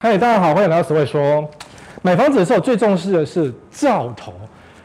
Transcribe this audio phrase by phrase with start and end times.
[0.00, 1.44] 嗨，大家好，欢迎来到史会说。
[2.02, 4.32] 买房子的时候最重视的是兆头，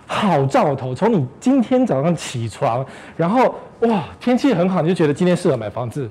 [0.08, 0.96] 好兆头。
[0.96, 2.84] 从你今天早上起床，
[3.16, 6.10] 然后哇，天气很好，你就觉得今天适合买房子。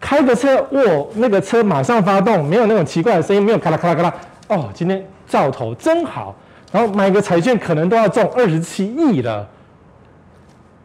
[0.00, 4.12] 开个车，哇，那个车马上发动，没有那种奇怪的声音，没有咔啦咔啦咔啦。
[4.48, 6.34] 哦，今天兆头真好。
[6.72, 9.48] 然后买个彩券，可能都要中二十七亿了。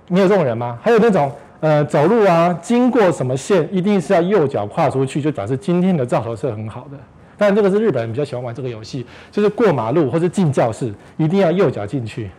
[0.07, 0.77] 你有这种人吗？
[0.83, 1.31] 还有那种
[1.61, 6.97] 呃，走路啊，经过什么线，一定是要右脚跨出去，就表示今天的兆头是很好的。
[7.39, 12.29] 但这个是日本人比较喜欢玩这个游戏，就是过马路或者进教室，一定要右脚进去，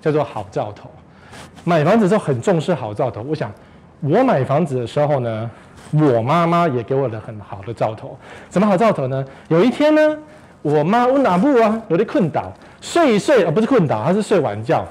[0.00, 0.88] 叫做好兆头。
[1.64, 3.20] 买房子的时候很重视好兆头。
[3.28, 3.52] 我想，
[4.00, 5.50] 我买房子的时候呢，
[5.92, 8.16] 我妈妈也给我了很好的兆头。
[8.50, 9.24] 什么好兆头呢？
[9.48, 10.16] 有一天呢，
[10.62, 14.86] 我妈我哪部啊，有点困倒，睡一睡啊，不是困倒，她是睡晚觉，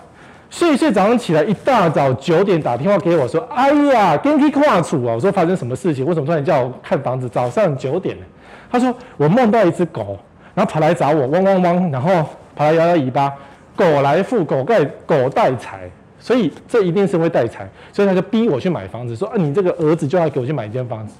[0.49, 6.05] 睡一睡早上起来，一大早九点打电话给我说：“哎呀，跟你跨处啊！”我说：“发生什么事情？
[6.05, 7.29] 为什么突然叫我看房子？
[7.29, 8.25] 早上九点呢？”
[8.70, 10.18] 他说：“我梦到一只狗，
[10.54, 12.12] 然后跑来找我，汪汪汪，然后
[12.55, 13.34] 跑来摇摇尾巴。
[13.76, 17.70] 狗来富，狗盖狗带财，所以这一定是会带财。
[17.93, 21.13] 所以他就逼我去买房子，说：‘啊，你这个儿子就要给我去买一间房子。’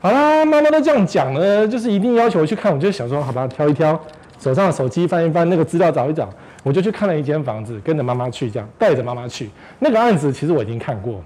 [0.00, 2.72] 好啦，妈妈都这样讲了，就是一定要求我去看。
[2.72, 3.98] 我就想说，好吧，挑一挑，
[4.38, 6.28] 手上的手机翻一翻，那个资料找一找，
[6.62, 9.50] 我就去看了一间房子，跟着妈妈去，这样带着妈妈去。
[9.80, 11.20] 那个案子其实我已经看过。”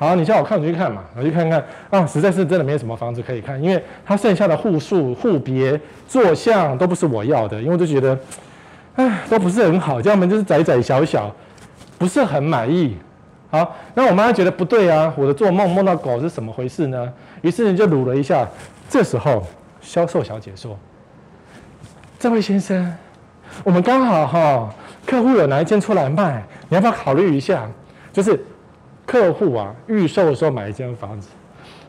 [0.00, 8.18] 好，你叫我看，我就去看嘛，我去看看啊，实在是真的没什么房子可以看，因为它剩下的户数、户别、坐向都不是我要的，因为我就觉得，
[8.96, 11.30] 唉，都不是很好，家门就是窄窄小小，
[11.98, 12.96] 不是很满意。
[13.50, 17.12] 好，那我妈觉得不对啊，我的做梦梦到狗是怎么回事呢？
[17.42, 18.48] 于是你就撸了一下，
[18.88, 19.46] 这时候
[19.82, 20.78] 销售小姐说
[22.18, 22.90] ：“这位先生，
[23.62, 27.68] 我们刚好哈，客户有拿一间出来卖，你要不要考虑一下？
[28.14, 28.42] 就是。”
[29.10, 31.30] 客户啊，预售的时候买一间房子，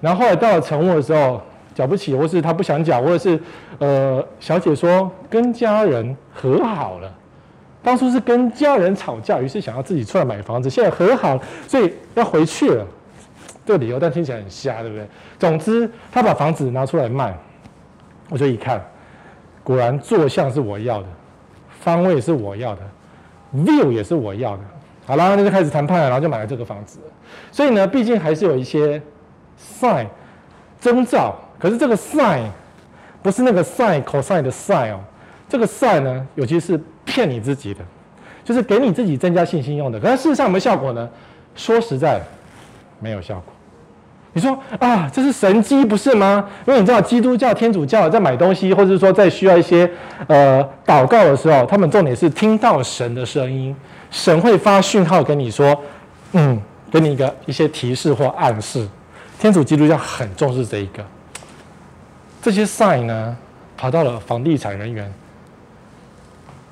[0.01, 1.39] 然后后来到了成屋的时候
[1.75, 3.39] 缴不起，或是他不想缴，或者是
[3.77, 7.13] 呃，小姐说跟家人和好了，
[7.83, 12.83] 当初是跟家人吵架，于是想要自己出来买房子，现在和好，所以要回去了。
[13.67, 15.05] 这个理由，但听起来很瞎，对不对？
[15.37, 17.37] 总之，他把房子拿出来卖，
[18.29, 18.83] 我就一看，
[19.63, 21.07] 果然坐向是我要的，
[21.81, 22.81] 方位是我要的
[23.53, 24.63] ，view 也是我要的。
[25.11, 26.97] 好了，那就开始谈判了，然后就买了这个房子。
[27.51, 29.01] 所以呢，毕竟还是有一些
[29.59, 30.05] sign
[30.79, 31.35] 征兆。
[31.59, 32.43] 可是这个 sign
[33.21, 35.01] 不是那个 sin cosine 的 sign 哦，
[35.49, 37.81] 这个 sign 呢，尤其是骗你自己的，
[38.45, 39.99] 就是给你自己增加信心用的。
[39.99, 41.09] 可是事实上有没有效果呢？
[41.55, 42.21] 说实在，
[43.01, 43.53] 没有效果。
[44.31, 46.47] 你说啊，这是神迹不是吗？
[46.65, 49.91] 因为你知道基督教、天主教在买东西，或者说在需要一些
[50.27, 53.75] 呃祷告的时候，他们重点是听到神的声音。
[54.11, 55.75] 神会发讯号跟你说，
[56.33, 56.61] 嗯，
[56.91, 58.87] 给你一个一些提示或暗示。
[59.39, 61.03] 天主基督教很重视这一个。
[62.41, 63.35] 这些 sign 呢，
[63.77, 65.11] 跑到了房地产人员，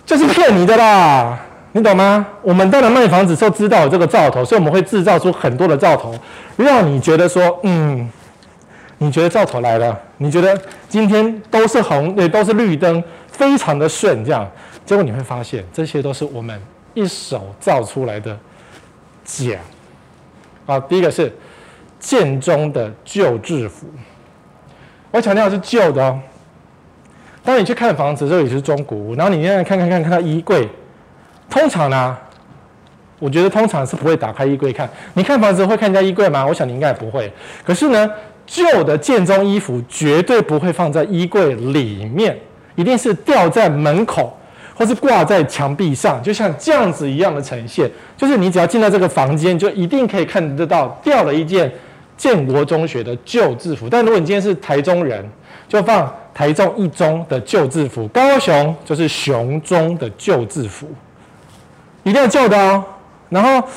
[0.06, 1.40] 就是骗你的啦，
[1.72, 2.28] 你懂吗？
[2.42, 6.14] 我们当然卖房子时候知道有这个兆头，所以我们会制造出很多的兆头，
[6.58, 8.10] 让你觉得说，嗯，
[8.98, 14.48] 你觉得兆头来了，你觉得今天都是红，也，都是绿灯，非常的顺，这样，
[14.86, 16.60] 结果你会发现，这些都是我们。
[16.94, 18.38] 一手造出来的
[19.24, 19.58] 假
[20.66, 20.80] 啊！
[20.80, 21.32] 第一个是
[22.00, 23.88] 建中的旧制服，
[25.12, 26.20] 我强调是旧的哦。
[27.44, 30.68] 当你去看房子，这里是中古屋，然后你现在看看看看到衣柜，
[31.50, 32.18] 通常呢，
[33.18, 34.90] 我觉得通常是不会打开衣柜看。
[35.14, 36.46] 你看房子会看人家衣柜吗？
[36.46, 37.32] 我想你应该不会。
[37.66, 38.10] 可是呢，
[38.46, 42.38] 旧的建中衣服绝对不会放在衣柜里面，
[42.76, 44.38] 一定是吊在门口。
[44.80, 51.70] 或是挂在墙壁上，就像这样子一样的呈现，就是你只要进到这个房间，就一定可以看得到掉了一件
[52.16, 53.90] 建国中学的旧制服。
[53.90, 55.30] 但如果你今天是台中人，
[55.68, 60.88] 就放台中一中的旧制服；高雄就是雄中的旧制服，
[62.04, 62.82] 一定要旧的哦。
[63.28, 63.68] 然后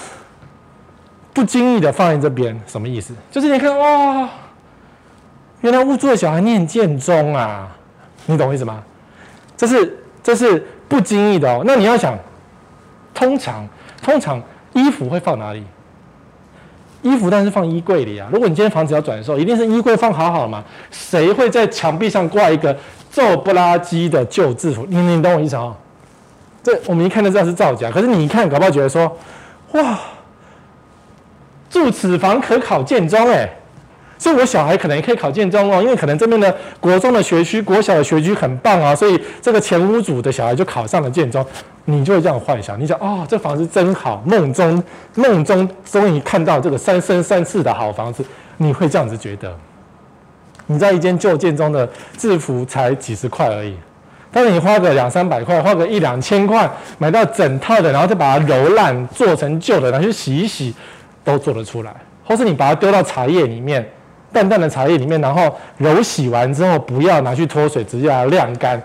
[1.33, 3.13] 不经意的放在这边，什么意思？
[3.29, 4.29] 就是你看哇，
[5.63, 7.69] 原来屋主的小孩念建中啊，
[8.27, 8.85] 你懂我意思吗？
[9.57, 10.65] 这是这是。
[10.93, 12.15] 不经意的哦，那你要想，
[13.15, 13.67] 通常
[14.03, 14.39] 通常
[14.75, 15.65] 衣服会放哪里？
[17.01, 18.29] 衣服当然是放衣柜里啊。
[18.31, 20.63] 如果你今天房子要转售，一定是衣柜放好好嘛。
[20.91, 22.77] 谁会在墙壁上挂一个
[23.11, 24.85] 皱不拉几的旧制服？
[24.87, 25.75] 你你懂我意思啊？
[26.63, 27.91] 这我们一看就知道是造假。
[27.91, 29.17] 可是你一看，搞不好觉得说，
[29.73, 29.99] 哇，
[31.71, 33.51] 住此房可考建中哎。
[34.23, 41.45] 所以，我小孩可能也可以考建中哦，因为可能这边的国中的学区、国小的学区很棒啊，所以这个前屋主的小孩就考上了建中，
[41.87, 42.79] 你就会这样幻想。
[42.79, 44.81] 你想，哦，这房子真好，梦中
[45.17, 48.25] 梦中终于看到这个三生三世的好房子，
[48.59, 49.53] 你会这样子觉得。
[50.69, 53.75] 你在一间旧建中的制服才几十块而已。
[54.31, 60.73] 但是你花个两三百块，花个一两千块买到整套的，然后再把它揉烂做成旧的，拿去洗一洗，
[61.25, 61.93] 都做得出来。
[62.25, 63.85] 或是你把它丢到茶叶里面，
[64.33, 68.81] 淡淡的茶叶里面，然后揉洗完之后，不要拿去脱水，直接把它晾干，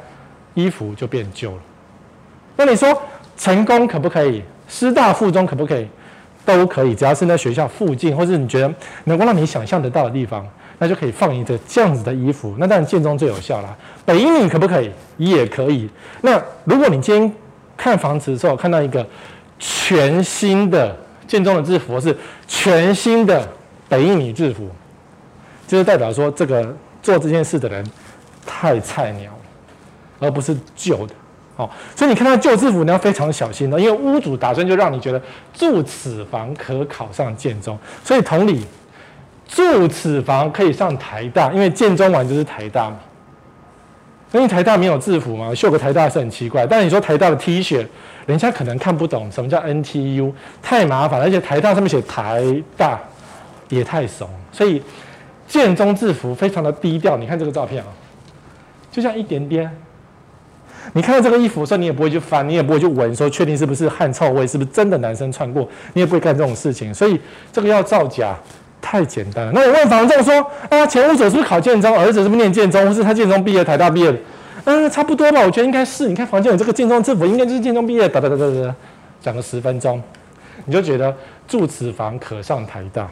[0.54, 1.58] 衣服就变旧了。
[2.56, 3.02] 那你说
[3.38, 4.44] 成功可不可以？
[4.68, 5.88] 师大附中可不可以？
[6.46, 8.74] 都可以，只要是在学校附近，或是你觉得
[9.04, 10.46] 能够让你想象得到的地方。
[10.80, 13.76] 那就可以放一个这样子的衣服，那当然建中最有效啦。
[14.06, 14.92] 北一女可不可以？
[15.18, 15.90] 也可以。
[16.22, 17.34] 那如果你今天
[17.76, 19.04] 看房子的时候看到一个
[19.58, 20.96] 全新的
[21.26, 22.16] 建中的制服，是
[22.48, 23.48] 全新的
[23.90, 24.70] 北一女制服，
[25.68, 27.86] 就是代表说这个做这件事的人
[28.46, 31.14] 太菜鸟了，而不是旧的。
[31.58, 35.22] 哦，所以你看到旧制服，你要非常小心的，因为屋主打算就让你觉得
[35.54, 38.66] 住此房可考上建中，所以同理。
[39.50, 42.98] 住此房可以上台大，因为建中完就是台大嘛。
[44.34, 46.68] 因为台大没有制服嘛，绣个台大是很奇怪。
[46.68, 47.88] 但你说台大的 T 恤，
[48.26, 51.22] 人家可能看不懂什么叫 NTU，太麻烦。
[51.22, 52.44] 而且台大上面写台
[52.76, 53.00] 大
[53.70, 54.84] 也太怂，所以
[55.48, 57.18] 建中制服非常的低调。
[57.18, 57.90] 你看这个照片啊，
[58.92, 59.70] 就像一点点。
[60.94, 66.94] 你看到这个衣服的时候，你也不会去翻，你也不会去闻，说确定是不是汗臭味，是不是真的男生穿过，你也不会干这种事情。
[66.94, 67.20] 所以
[67.52, 68.36] 这个要造假。
[68.80, 69.52] 太简单了。
[69.54, 70.34] 那我问房仲说
[70.70, 71.98] ：“啊，前屋主是不是考建中？
[71.98, 72.88] 儿子是不是念建中？
[72.88, 74.18] 或是他建中毕业，台大毕业的？
[74.64, 75.42] 嗯，差不多吧。
[75.42, 76.08] 我觉得应该是。
[76.08, 78.08] 你看房间有这个建中制服，应该就是建中毕业。
[78.08, 78.76] 哒哒哒哒哒，
[79.20, 80.02] 讲了十分钟，
[80.64, 81.14] 你就觉得
[81.48, 83.10] 住此房可上台大。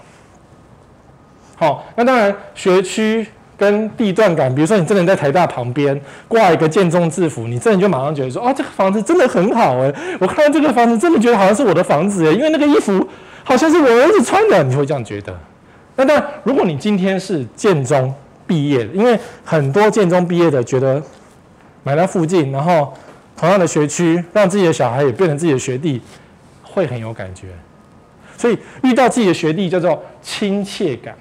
[1.55, 3.25] 好，那当然学区
[3.57, 9.93] 跟地段感，比如说你真的在台大旁边挂一个建中制服，你真的就马上觉得说：啊，这个房子真的很好哎！
[10.19, 13.07] 我看到这个房子，真的觉得好像是我的房子哎，因为那个衣服
[13.43, 15.33] 好像是我儿子穿的，你会这样觉得。”
[15.95, 18.13] 那但如果你今天是建中
[18.45, 21.01] 毕业的，因为很多建中毕业的觉得
[21.83, 22.93] 买在附近，然后
[23.37, 26.01] 同样的学区，让自己的小孩也变成自己的学弟，
[26.61, 27.47] 会很有感觉。
[28.37, 31.15] 所以遇到自己的学弟叫做亲切感，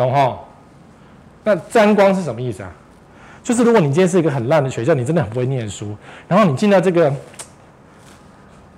[0.00, 0.38] 懂哈？
[1.44, 2.70] 那沾光是什么意思啊？
[3.42, 5.96] 就是如果你今天是一个很烂的学校，你真的很不会念书，
[6.28, 7.12] 然后你进到这个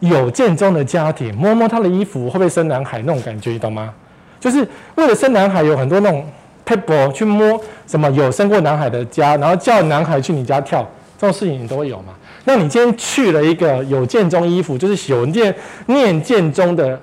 [0.01, 3.93] 有建中的家庭，摸摸他的衣服会不会生男孩那种感觉，你懂吗？
[4.41, 4.67] 就是
[4.97, 6.25] 为了生男孩，有很多那种
[6.67, 10.89] table 去摸什么有生过男孩的家，然后叫男孩去你家跳，
[11.19, 12.13] 这种事情你都会有嘛？
[12.45, 15.55] 那你今天去了一个有建中衣服，就是有念
[15.87, 17.01] 念建中的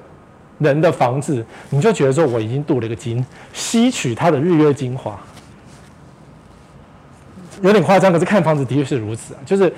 [0.60, 5.20] 人的房子，你就觉得说我已经镀了一个金，吸取他的日月精华，
[7.62, 9.40] 有点夸张，可是看房子的确是如此啊。
[9.46, 9.74] 就是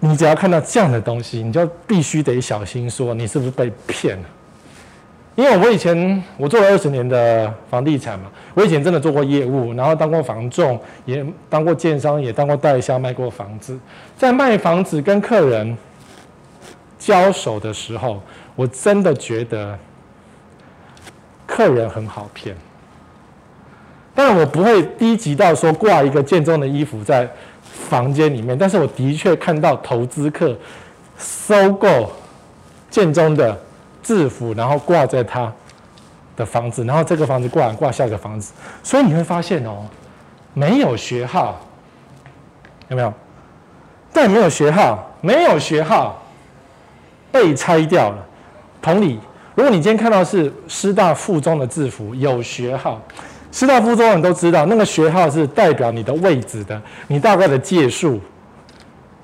[0.00, 4.24] 你只要看到这样的东西，你就必须得小心，说你是不是被骗了。
[5.34, 13.78] 因为我以前我做了二十年的房地产嘛，我以前真的做过业务，然后当过房仲，也当过建商，也当过代销，卖过房子。
[14.18, 15.74] 在卖房子跟客人
[16.98, 18.22] 交手的时候，
[18.54, 19.78] 我真的觉得
[21.52, 22.56] 客人很好骗。
[24.14, 27.28] 当然我不会低级到说挂一个建中的衣服在
[27.62, 30.56] 房间里面，但是我的确看到投资客
[31.18, 32.10] 收购
[32.90, 33.58] 建中的。
[34.04, 35.52] 制服，然后挂在他
[36.34, 38.52] 的房子，然后这个房子挂完挂下一个房子，
[38.82, 39.86] 所以你会发现哦，
[40.54, 41.60] 没有学号，
[42.88, 43.14] 有没有？
[44.12, 46.20] 但没有学号，没有学号
[47.30, 48.26] 被拆掉了。
[48.82, 49.20] 同理，
[49.54, 53.00] 如果你今天看到是师大附中的制服，有学号，
[53.50, 58.20] 师大附中人都知道，那个学号是代表你的位置的，你大概的届数。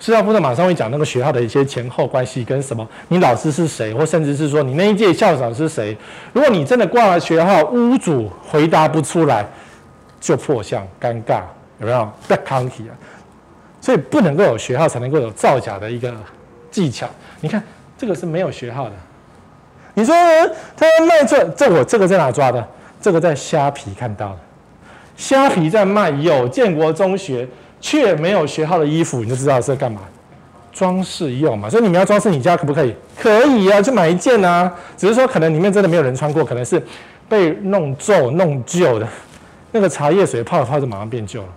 [0.01, 5.97] 师大附中马上会讲那个学校的一些前后关系跟什么，你老师是谁，或甚至是说你那一届校长是谁。
[6.33, 9.45] 如果你真的挂了学号，屋主回答不出来，
[10.21, 11.41] 就破相尴尬，
[11.81, 12.95] 有没有？Back county 啊，
[13.81, 16.15] 所以不能够有学号才能够有造假的一个
[16.71, 17.09] 技巧。
[17.41, 17.61] 你看
[17.97, 18.93] 这个是没有学号的，
[19.99, 20.15] 你说
[20.77, 22.65] 他卖这这我这个在哪抓的？
[23.01, 24.39] 这个在虾皮看到的，
[25.17, 27.49] 虾皮在卖有建国中学。
[27.81, 30.01] 却没有学号的衣服，你就知道是干嘛？
[30.73, 31.71] 装饰用嘛。
[31.71, 32.93] 所以你们要装饰你家可不可以？
[33.17, 34.69] 可以啊，就买一件啊。
[34.97, 36.83] 只是说可能里面真的没有人穿过，可能是
[37.29, 39.07] 被弄皱、弄旧的。
[39.71, 41.49] 那个茶叶水泡一泡就马上变旧了。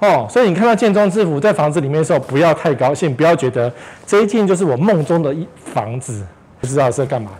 [0.00, 3.72] 哦，所以你看到建中制服在房子里面的时候，不要太高兴，不要觉得
[4.04, 6.26] 这一件就是我梦中的一房子，
[6.60, 7.30] 不知道是在干嘛？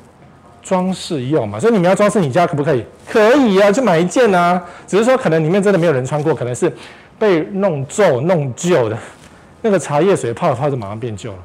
[0.63, 1.59] 装饰用嘛。
[1.61, 2.85] 所以你们要装饰你家可不可以？
[3.09, 4.63] 可以啊，就买一件啊。
[4.87, 6.73] 只是说可能里面真的没有人穿过，可能是。
[7.19, 8.99] 被弄皱、弄旧的，
[9.63, 11.39] 那个茶叶水泡一泡就马上变旧了。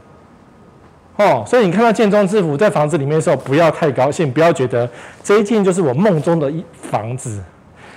[1.16, 4.90] 哦，所以你看到建中制服在房子里面的时候，不要太高兴，不要觉得
[5.24, 7.42] 这一件就是我梦中的一房子。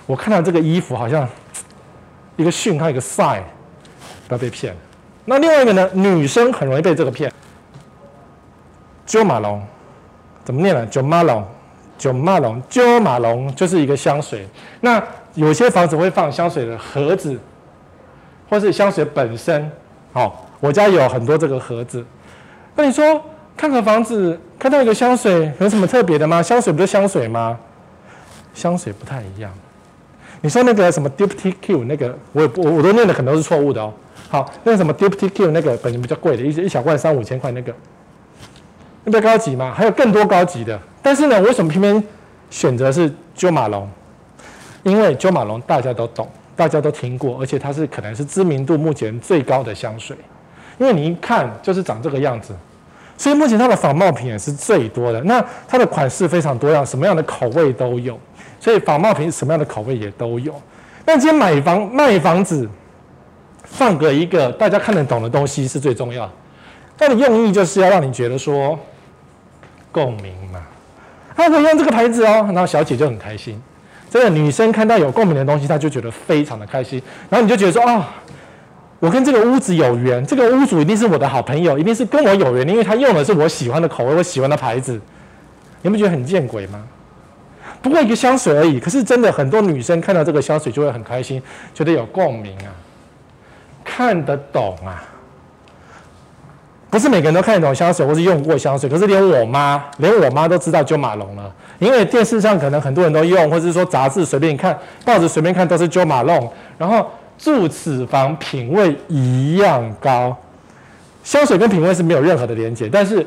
[0.06, 1.28] 我看到这个衣服好像
[2.36, 3.42] 一个讯号，一个 sign，
[4.28, 4.72] 不要被骗。
[5.24, 7.28] 那另外一个呢，女生很容易被这个骗。
[9.06, 9.60] Jo Malone
[10.44, 14.46] 怎么念呢？Jo Malone，Jo Malone，Jo Malone 就是一个香水。
[14.80, 15.02] 那
[15.34, 17.38] 有些房子会放香水的盒子，
[18.48, 19.70] 或是香水本身。
[20.12, 22.04] 好、哦，我家有很多这个盒子。
[22.76, 23.20] 那你说
[23.56, 26.42] 看个房子看到一个香水有什么特别的吗？
[26.42, 27.58] 香水不是香水吗？
[28.54, 29.52] 香水不太一样。
[30.40, 33.92] 你说那个什么 Diptyque Q 那个，我我我都念的可能都是错误的哦。
[34.28, 37.74] 好，那个什么 Diptyque Q 那个本身比较贵的，一一小罐三五千块那个，
[39.04, 39.72] 那比较高级吗？
[39.76, 40.78] 还有更多高级的。
[41.02, 42.02] 但是呢，为什么偏偏
[42.50, 43.86] 选择是 Jo Malone？
[44.82, 50.16] 因为 Jo Malone 大家都懂，大家都听过，而且它是可能是知名度目前最高的香水。
[50.78, 52.54] 因为你一看就是长这个样子，
[53.16, 55.20] 所以目前它的仿冒品也是最多的。
[55.22, 58.18] 那它的款式非常多样，什么样的口味都有，
[58.58, 60.54] 所以仿冒品什么样的口味也都有。
[61.06, 62.68] 那今天买房卖房子，
[63.62, 66.28] 放个一个大家看得懂的东西是最重要。
[66.96, 68.78] 它的用意就是要让你觉得说
[69.94, 70.60] 共鸣嘛。
[71.34, 73.58] 他可以用这个牌子哦，然后小姐就很开心。
[74.10, 77.00] 真的，女生看到有共鸣的东西，她就觉得非常的开心。
[77.30, 77.80] 然后你就觉得说。
[77.82, 78.04] 哦
[79.00, 84.98] 我跟这个屋子有缘，这个屋主一定是我的好朋友，一定是跟我有缘，因为他用的是我喜欢的口味，我喜欢的牌子。
[85.82, 86.82] 你们觉得很见鬼吗？
[87.82, 91.42] 不过一个香水而已，可是真的很多女生看到这个香水就会很开心，
[91.74, 92.72] 觉得有共鸣啊，
[93.84, 95.04] 看得懂啊。
[96.94, 106.48] 不是每个人都看得懂香水，或是用过香水，可是连我妈，连我妈都知道 Jo Malone 了，因为电视上可能很多人都用，或者是说杂志随便看，报纸随便看都是 Jo Malone，
[106.78, 107.04] 然后。
[107.36, 110.34] 住此房品味一样高，
[111.24, 113.26] 香水跟品味是没有任何的连接，但是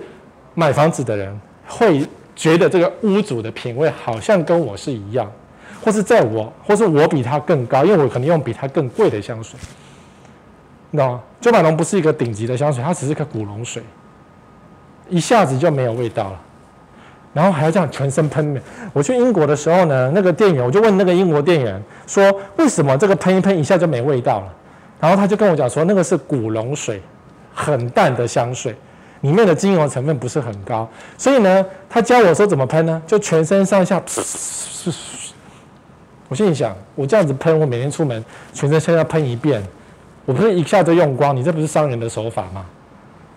[0.54, 2.02] 买房子的人会
[2.34, 5.30] 觉得这个屋主的品味好像跟我是一样，
[5.84, 9.60] 或是在我，或是我比他更高，因为我可能用比他更贵的香水。
[10.98, 11.04] 那
[11.40, 13.84] Jo Malone 不是一个顶级的香水，它只是个古龙水，
[15.08, 16.42] 一下子就没有味道了。
[17.34, 18.60] 然后还要这样全身喷。
[18.94, 24.52] 我去英国的时候呢，那个店员我就问那个英国店员说：“为什么这个喷一喷一下就没味道了？”
[25.00, 27.00] 然后他就跟我讲说：“那个是古龙水，
[27.54, 28.76] 很淡的香水，
[29.22, 30.90] 里面的精油成分不是很高。
[31.16, 33.00] 所以呢，他教我说怎么喷呢？
[33.06, 34.02] 就全身上下。”
[36.30, 39.64] 我心里想：我这样子喷，我每天出门全身上下喷一遍，
[40.28, 41.34] 我不是一下就用光？
[41.34, 42.66] 你这不是商人的手法吗？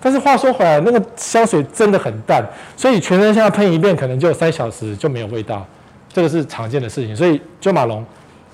[0.02, 2.44] 但是话说回来，那个香水真的很淡，
[2.76, 5.64] 所以全身上下喷一遍，可能就三小时就没有味道，
[6.12, 7.14] 这个是常见的事情。
[7.14, 8.04] 所以周马龙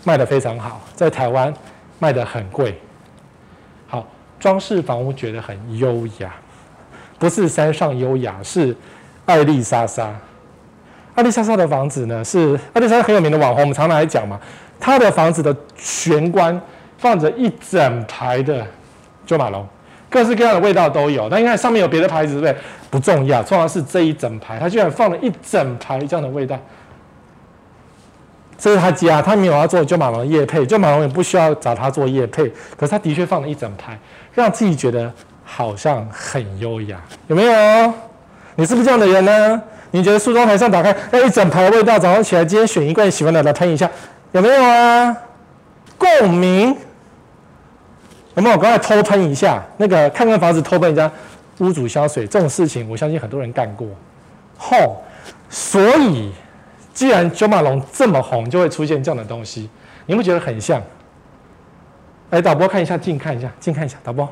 [0.05, 1.55] 卖得非常好，在台湾
[1.99, 2.78] 卖得很贵。
[3.87, 4.07] 好，
[4.38, 6.35] 装饰房屋觉得很优雅，
[7.19, 8.76] 不是山上优雅，是
[9.25, 10.14] 爱丽莎莎。
[11.14, 14.38] 爱丽莎莎的房子呢，是爱丽莎莎很有名的网红，我们常常来讲嘛。
[14.78, 16.61] 她的房子的玄关
[16.99, 18.67] 放着一整排的
[19.26, 19.67] Jo Malone。
[20.09, 22.57] 各式各样的味道都有，但你看上面有别的牌子，对不对？
[22.88, 26.57] 不重要，重要是这一整排，他居然放了一整排这样的味道。
[28.57, 32.49] 这是他家，他没有要做 Jo Malone 的业配，Jo Malone 也不需要找他做叶配，
[32.79, 33.99] 可是他的确放了一整排，
[34.33, 35.12] 让自己觉得
[35.45, 37.93] 好像很优雅，有没有？
[38.55, 39.61] 你是不是这样的人呢？
[39.91, 43.91] 你觉得梳妆台上打开那一整排的味道，早上起来今天选一罐喜欢的来喷一下，
[44.33, 45.17] 有没有啊？
[45.99, 46.75] 共鸣。
[48.37, 48.55] 有没有？
[48.55, 51.11] 我刚才偷喷一下，那个看看房子偷喷人家
[51.59, 53.88] 屋主香水这种事情，我相信很多人干过。
[54.59, 55.02] 吼，
[55.49, 56.31] 所以
[56.93, 59.69] 既然九马龙这么红，就会出现这样的东西，
[60.05, 60.81] 你会觉得很像？
[62.31, 64.28] 来，导播看一下，近看一下，近看一下，导播，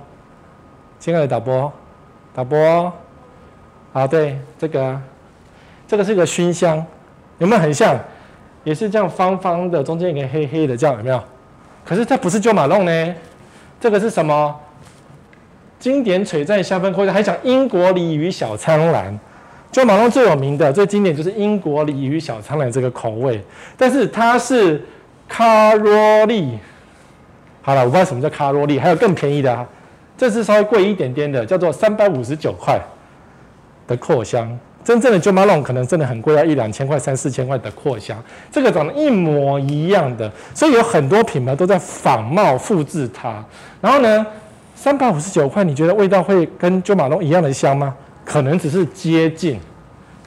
[1.01, 1.73] 亲爱的导播，
[2.35, 2.93] 导播，
[3.93, 5.01] 好，对，这个，
[5.89, 6.85] 这个是个熏香，
[7.39, 7.99] 有没有很像？
[8.65, 11.23] 也是这样方方的，中间一个黑黑的，这样有没有？
[11.85, 13.15] 可是这不是九马龙呢？
[13.85, 14.59] 这个是什么？
[15.79, 19.15] 经典璀璨香氛口味，还讲英国鲤鱼小苍兰。
[19.71, 23.45] 就马东最有名的、最经典就是英国鲤鱼小苍兰这个口味，
[23.77, 24.83] 但是它是
[25.29, 26.59] 卡罗利。
[27.61, 29.69] 好了，我不知道什么叫卡罗利，还有更便宜的啊，
[30.17, 32.81] 这是稍微贵一点点的，叫做三百五十九块
[33.87, 34.59] 的扩香。
[34.85, 38.23] 真正的 Jo m a l o n 可能真的很贵，要一两千块、三四千块的扩香，
[38.53, 43.43] 这个长得一模一样的，所以有很多品牌都在仿冒复制它。
[43.81, 44.27] 然后呢，
[44.75, 47.95] 三百五十九块，你觉得味道会跟 Jo m a l o n 一样的香吗？
[48.27, 49.59] 可能只是接近，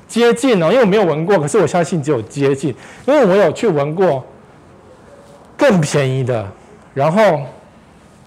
[0.08, 2.74] 接近哦，因为我没有闻过，可是我相信只有接近，
[3.06, 4.26] 因为我有去闻过
[5.56, 6.46] 更便宜的，
[6.94, 7.42] 然后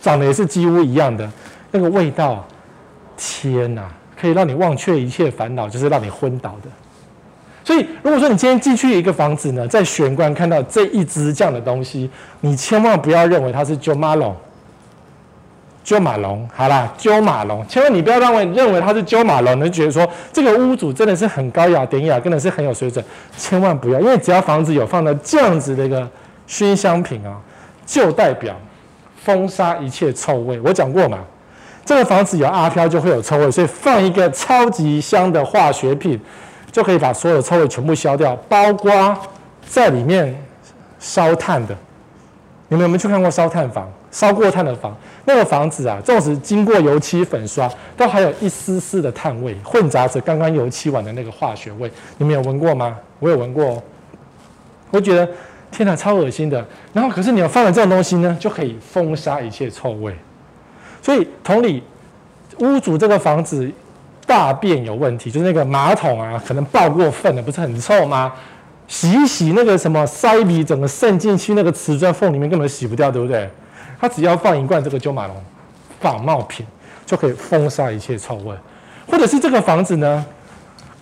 [0.01, 1.29] 长得也是几乎一样的，
[1.73, 2.47] 那个味道，
[3.17, 3.89] 天哪！
[4.21, 6.69] 可以让你忘却一切烦恼，就是让你昏倒的。
[7.63, 12.11] 所以，如果说你今天进去一个房子呢，在玄关看到这一只这样的东西，
[12.41, 14.35] 你千万不要认为它是鸠马龙。
[15.83, 23.03] 鸠马龙，好啦，鸠马龙，千万你不要认为认为它是鸠马龙，你就觉得说这个屋主真的是很高雅典雅，真的是很有水准，
[23.37, 26.09] 千万不要，因为只要房子有放到这样子的一个
[26.47, 27.35] 熏香品啊，
[27.87, 28.55] 就代表
[29.17, 30.61] 封杀一切臭味。
[30.61, 31.19] 我讲过嘛，
[31.91, 36.17] 这个房子有阿飘就会有臭味，所以放一个超级香的化学品，
[36.71, 39.19] 就可以把所有的臭味全部消掉，包括
[39.67, 40.41] 在里面
[41.01, 41.77] 烧炭的。
[42.69, 43.91] 你们有没有去看过烧炭房？
[44.13, 51.91] 烧过炭的房，那个房子啊，纵使经过油漆粉刷，都还有一丝丝的炭味，混杂着刚刚油漆完的那个化学味。
[52.19, 52.97] 你们有闻过吗？
[53.19, 53.83] 我有闻过哦。
[54.93, 55.29] 我觉得
[55.73, 56.65] 天哪，超恶心的。
[56.93, 60.15] 然后，可是你要放了这种东西呢，就可以封杀一切臭味。
[61.03, 61.83] 所以，同理，
[62.59, 63.71] 屋主这个房子
[64.27, 68.33] 大便有问题，就是那个马桶啊，可能爆过粪了，不是很臭吗？
[68.87, 73.49] 洗一洗那个什么塞鼻，整个渗进去那个瓷砖缝里面，根本洗不掉，对不对？
[74.01, 75.37] 他只要放一罐这个九马龙
[76.01, 76.67] 仿冒品，
[77.07, 78.55] 就可以封杀一切臭味，
[79.07, 80.25] 或者是这个房子呢，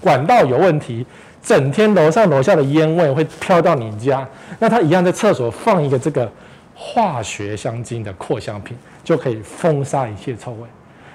[0.01, 1.07] 管道有问题，
[1.43, 4.29] 整天楼上楼下的烟味会飘到你家，
[4.59, 6.31] 那他一样在厕所放一个这个
[6.75, 8.77] 化学香精的扩香品，
[9.09, 10.69] 就可以封杀一切臭味。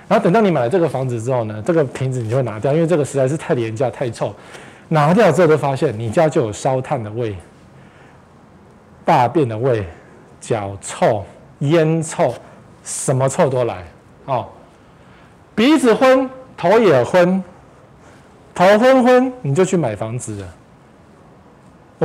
[0.08, 4.34] 然后等到你买了这个房子之后呢，这个瓶子你就会拿掉，因为这个实在是太廉价太臭，
[4.90, 7.36] 拿掉之后就发现你家就有烧炭的味、
[9.06, 9.86] 大便的味、
[10.42, 11.24] 脚臭。
[11.60, 12.34] 烟臭，
[12.84, 13.86] 什么臭都来
[14.26, 14.46] 哦。
[15.56, 17.42] 鼻子昏，头也昏，
[18.54, 20.48] 头昏昏，你就去买房子了。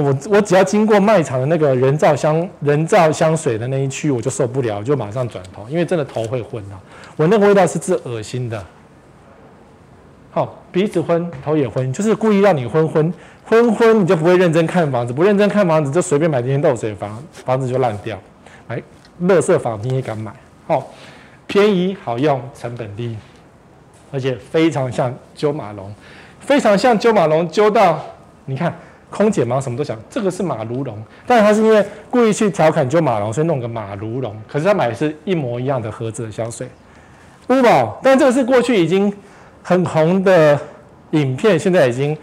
[0.00, 6.81] 我我只要经过卖场的那个人造香人造香水的那一区，我就受不了，我就马上转头，因为真的头会昏啊。
[7.17, 8.64] 我那个味道是治恶心的。
[10.31, 13.12] 好、鼻子昏，头也昏，就是故意让你昏昏
[13.45, 18.19] 昏昏，你就不会认真看房子，不认真看房子就随便买点漏水房，房子就烂掉。
[18.69, 18.83] 哎。
[19.23, 20.33] 乐色房你也敢买？
[20.69, 20.80] 哦，
[21.49, 23.17] 便宜好用，成本低，
[24.13, 25.93] 而且非常像九马龙，
[26.39, 28.00] 非常像九马龙，揪到
[28.45, 28.73] 你看，
[29.10, 34.36] 空姐嘛什么都想，这个是马如龙，但是他是因为故意去调侃九马龙，所以弄个马如龙。
[34.47, 36.68] 可是他买的是一模一样的盒子的香水，
[37.49, 39.12] 乌宝，但这个是过去已经
[39.62, 40.58] 很红的
[41.10, 42.16] 影片，现在已经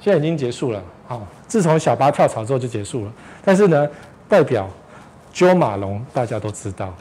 [0.00, 0.82] 现在已经结束了。
[1.06, 3.12] 好，自从小八跳槽之后就结束了，
[3.44, 3.88] 但是呢，
[4.28, 4.68] 代表。
[5.32, 6.94] 九马龙大家都知道，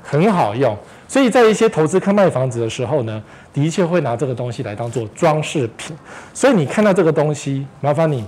[0.00, 0.78] 很好用，
[1.10, 3.20] 所以在一些投资客卖房子的时候呢，
[3.52, 5.96] 的确会拿这个东西来当做装饰品。
[6.32, 8.24] 所以你看到这个东西，麻烦你，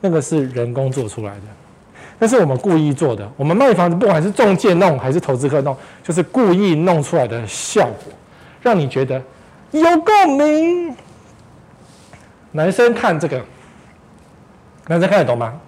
[0.00, 1.42] 那个是人工做出来的，
[2.20, 3.28] 那是我们故意做的。
[3.36, 8.12] 我们卖房子，不管是中介弄还是投资客弄，就是故意弄出来的效果，
[8.62, 9.20] 让你觉得
[9.72, 10.94] 有共鸣。
[12.52, 13.44] 男生看这个，
[14.86, 15.60] 男生看得懂吗？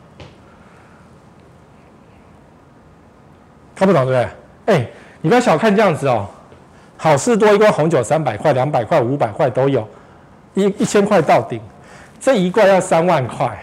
[3.75, 4.31] 看不懂对不
[4.65, 4.77] 对？
[4.77, 4.87] 哎，
[5.23, 6.25] 你不要小看这样子哦。
[7.03, 9.85] 好事多一罐红酒三百块、两百块、五百块都有，
[10.55, 11.61] 一一千块到顶。
[12.21, 13.61] 这一罐要三万块，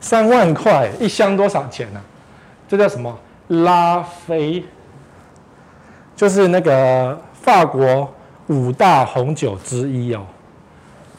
[0.00, 2.00] 三万块一箱多少钱呢、
[2.68, 3.16] 这叫什么？
[3.46, 4.64] 拉菲，
[6.16, 8.12] 就是那个法国
[8.48, 10.26] 五大红酒之一哦。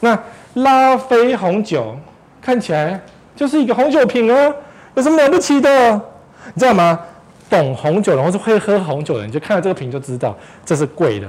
[0.00, 0.18] 那
[0.52, 1.96] 拉菲红酒
[2.42, 3.00] 看起来
[3.34, 4.54] 就是一个红酒瓶啊，
[4.96, 5.94] 有什么了不起的？
[6.52, 7.00] 你知道吗？
[7.48, 11.28] 懂红酒的，或是会喝红酒的人，就看到这个瓶就知道这是贵的。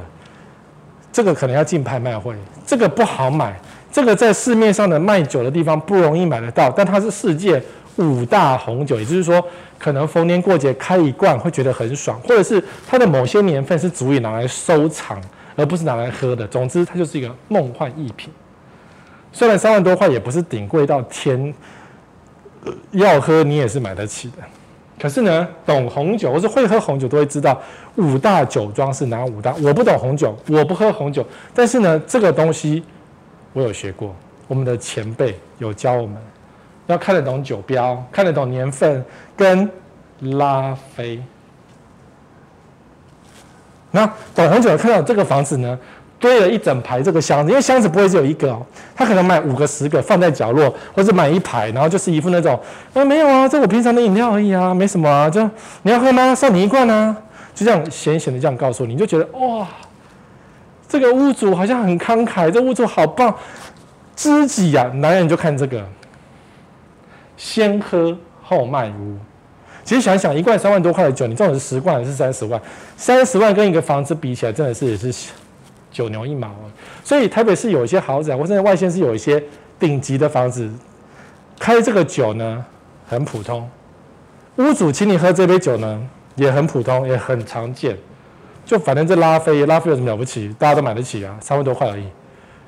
[1.12, 3.58] 这个可能要进拍卖会，这个不好买。
[3.92, 7.64] 这个在市面上的卖酒的地方不容易买得到，但它是世界
[7.96, 9.42] 五大红酒，也就是说，
[9.80, 15.18] 可能逢年过节开一罐会觉得很爽，或者是它的某些年份是足以拿来收藏，
[15.56, 16.46] 而不是拿来喝的。
[16.48, 18.30] 总之，它就是一个梦幻一品。
[19.32, 21.54] 虽然三万多块也不是顶贵到天，
[22.66, 24.38] 呃要喝你也是买得起的。
[24.98, 27.62] 可是呢，懂红酒或是会喝红酒都会知道
[27.96, 29.54] 五大酒庄是哪五大。
[29.62, 32.84] 我不懂红酒，我不喝红酒，但是呢，这个东西
[33.54, 34.16] 我有学过，
[34.48, 36.16] 我们的前辈有教我们，
[36.88, 39.04] 要看得懂酒标，看得懂年份
[39.36, 39.70] 跟
[40.20, 41.22] 拉菲。
[43.92, 45.78] 那懂红酒看到这个房子呢，
[46.20, 52.60] 堆了一整排这个箱子，因为箱子不会只有一个哦，他可能买五个、十个放在角落，或者买一排，然后就是一副那种，
[52.94, 55.42] 啊没有啊，这我平常的饮料而已啊，没什么啊，就
[55.84, 56.34] 你要喝吗？
[56.34, 57.16] 送你一罐啊，
[57.54, 59.68] 就这样闲闲的这样告诉你，你就觉得哇，
[60.88, 63.36] 这个屋主好像很慷慨，这屋主好棒，
[64.16, 65.84] 知己呀、啊，男人就看这个，
[67.36, 69.18] 先喝后卖屋。
[69.84, 72.60] 其实想想，一罐三万多块的酒，你这种是十罐还是三十万？
[72.98, 75.14] 三十万跟一个房子比起来，真的是也是。
[75.96, 76.54] 九牛一毛，
[77.06, 79.42] 所以台北市有一些豪宅，或者外县市有一些
[79.80, 80.70] 顶级的房子，
[81.58, 82.66] 开这个酒呢
[83.08, 83.70] 很普通，
[84.58, 86.02] 屋主请你喝这杯酒呢
[86.36, 87.98] 也很普通，也很常见。
[88.66, 90.54] 就反正这拉菲，拉菲有什么了不起？
[90.60, 92.06] 大家都买得起啊，三万多块而已。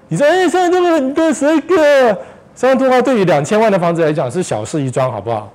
[0.07, 2.17] 你说，哎，三万多块很多，谁个？
[2.55, 5.51] 三万多块对于两千万的房子来讲是小事一桩，好不好？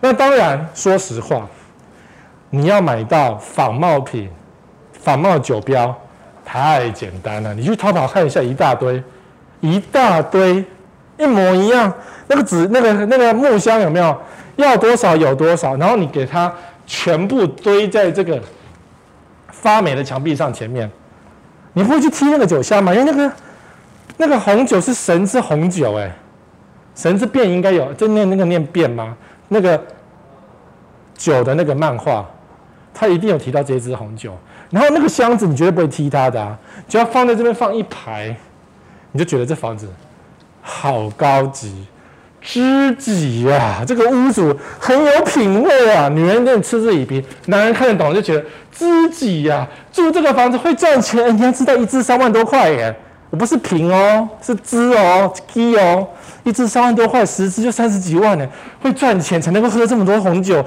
[0.00, 1.48] 那当然，说实话，
[2.50, 4.28] 你要买到仿冒品、
[4.92, 5.96] 仿冒酒标，
[6.44, 7.54] 太简单了。
[7.54, 9.02] 你去淘宝看一下，一大堆，
[9.60, 10.64] 一大堆，
[11.18, 11.92] 一模一样。
[12.26, 14.16] 那个纸、那个那个木箱有没有？
[14.56, 16.52] 要多少有多少，然后你给它
[16.86, 18.40] 全部堆在这个。
[19.50, 20.90] 发霉的墙壁上前面，
[21.72, 22.92] 你不会去踢那个酒箱吗？
[22.92, 23.32] 因为那个
[24.18, 26.14] 那个红酒是神之红酒，哎，
[26.94, 29.16] 神之变应该有，就念那个念变吗？
[29.48, 29.82] 那个
[31.14, 32.28] 酒的那个漫画，
[32.92, 34.36] 他一定有提到这支红酒。
[34.70, 38.36] 然后那个箱子你绝对不会踢它的，只要放在这边放一排，
[39.12, 39.88] 你就觉得这房子
[40.62, 41.86] 好高级。
[42.46, 46.10] 知己呀，这个屋主很有品味啊！
[46.10, 51.34] 女人跟你嗤之以鼻，男人看得懂就觉得知己呀，住这个房子会赚钱。
[51.34, 52.94] 你要知道，一支三万多块耶，
[53.30, 56.06] 我不是平哦，是支哦，基哦，
[56.42, 58.46] 一支三万多块，十支就三十几万呢，
[58.82, 60.62] 会赚钱才能够喝这么多红酒，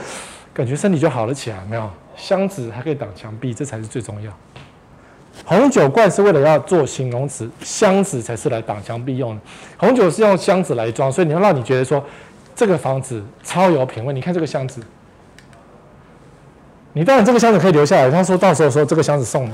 [0.57, 1.87] 感觉身体就好了起来，没有？
[2.15, 4.33] 箱子还可以挡墙壁，这才是最重要。
[5.45, 9.41] 红酒罐是为了要做形容词，箱子才是来挡墙壁用的。
[9.77, 12.03] 红酒是用箱子来装，所以你要让你觉得说
[12.55, 14.11] 这个房子超有品味。
[14.11, 14.81] 你看这个箱子，
[16.93, 18.09] 你当然这个箱子可以留下来。
[18.09, 19.53] 他说到时候说这个箱子送你，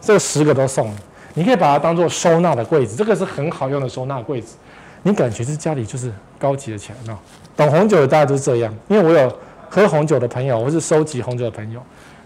[0.00, 0.96] 这十个都送你。
[1.34, 4.56] 你可以把它当做收纳的柜子，这个是很好用的收纳柜子。
[5.04, 7.16] 你感觉是家里就是高级了起来。
[7.56, 9.38] 懂红酒的大家都是这样，因为我有
[9.70, 11.80] 喝红酒的朋友，或是收集红酒的朋友，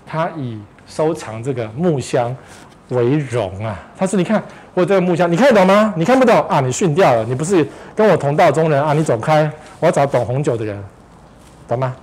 [0.05, 2.35] 他以收藏这个木箱。
[2.91, 3.83] 为荣啊！
[3.97, 4.41] 他说：“你看
[4.75, 5.95] 我这个木箱，你看得懂吗？
[5.97, 6.61] 你看不懂啊？
[6.61, 8.93] 你逊掉了，你不是跟我同道中人啊！
[8.93, 9.51] 你走开！
[9.81, 10.85] 我要找懂红酒的人，
[11.67, 11.97] 懂吗？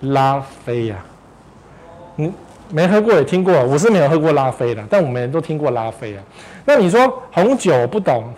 [0.00, 2.32] 拉菲呀、啊，你
[2.70, 6.22] 没喝过也听过，我是没有喝过拉菲的，但我们人都听过拉菲啊。
[6.64, 8.32] 那你说红酒不懂，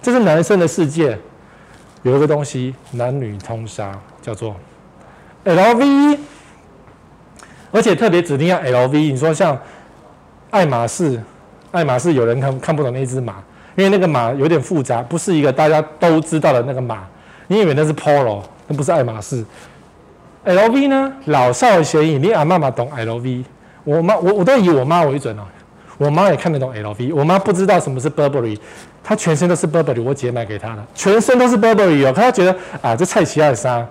[0.00, 1.16] 这是男生的世界，
[2.04, 4.56] 有一个东西男女通杀，叫做
[5.44, 6.18] LV，
[7.70, 8.90] 而且特别指定要 LV。
[8.92, 9.58] 你说像
[10.50, 11.20] 爱马仕。”
[11.74, 13.34] 爱马仕有人看看不懂那只马，
[13.74, 17.04] 因为那个马有点复杂，不是一个大家都知道的那个马。
[17.48, 19.44] 你以为那是 Polo，那不是爱马仕。
[20.44, 22.16] LV 呢，老少咸宜。
[22.16, 23.44] 你阿妈妈懂 LV，
[23.82, 25.42] 我妈我我都以我妈为准哦。
[25.98, 28.56] 我妈也看得懂 LV，我妈不知道什么是 Burberry，
[29.02, 32.12] 她全身都是 Burberry，我姐买给她的，全身都是 Burberry 哦。
[32.12, 33.84] 可她觉得啊，这菜奇二莎，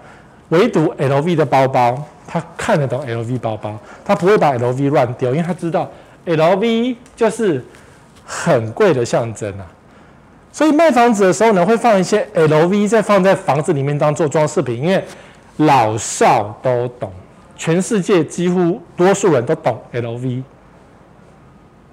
[0.53, 5.89] 唯独 LV 的包包，他看得懂 LV 包包，他不会把 LV 乱丢，因为他知道。
[6.25, 7.61] LV 就是
[8.23, 9.67] 很贵的象征啊，
[10.53, 15.03] 所以卖房子的时候呢，会放一些 LV，再放在房子里面当做装饰品，因为
[15.57, 17.11] 老少都懂，
[17.57, 20.43] 全世界几乎多数人都懂 LV。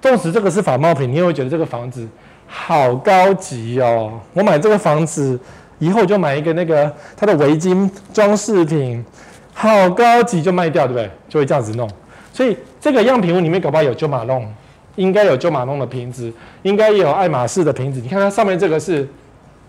[0.01, 2.07] 纵使这个是仿冒品，你也会觉得这个房子
[2.47, 4.13] 好高级哦。
[4.33, 5.37] 我买这个房子
[5.81, 9.03] 以后就买一个那个它的围巾装饰品，
[9.51, 11.09] 好高级就卖掉，对不对？
[11.27, 11.89] 就会这样子弄。
[12.31, 14.47] 所以这个样品屋里面搞不好有祖马龙，
[14.95, 17.99] 应该有祖马龙的瓶子，应该也有爱马仕的瓶子。
[17.99, 19.07] 你看它上面这个是，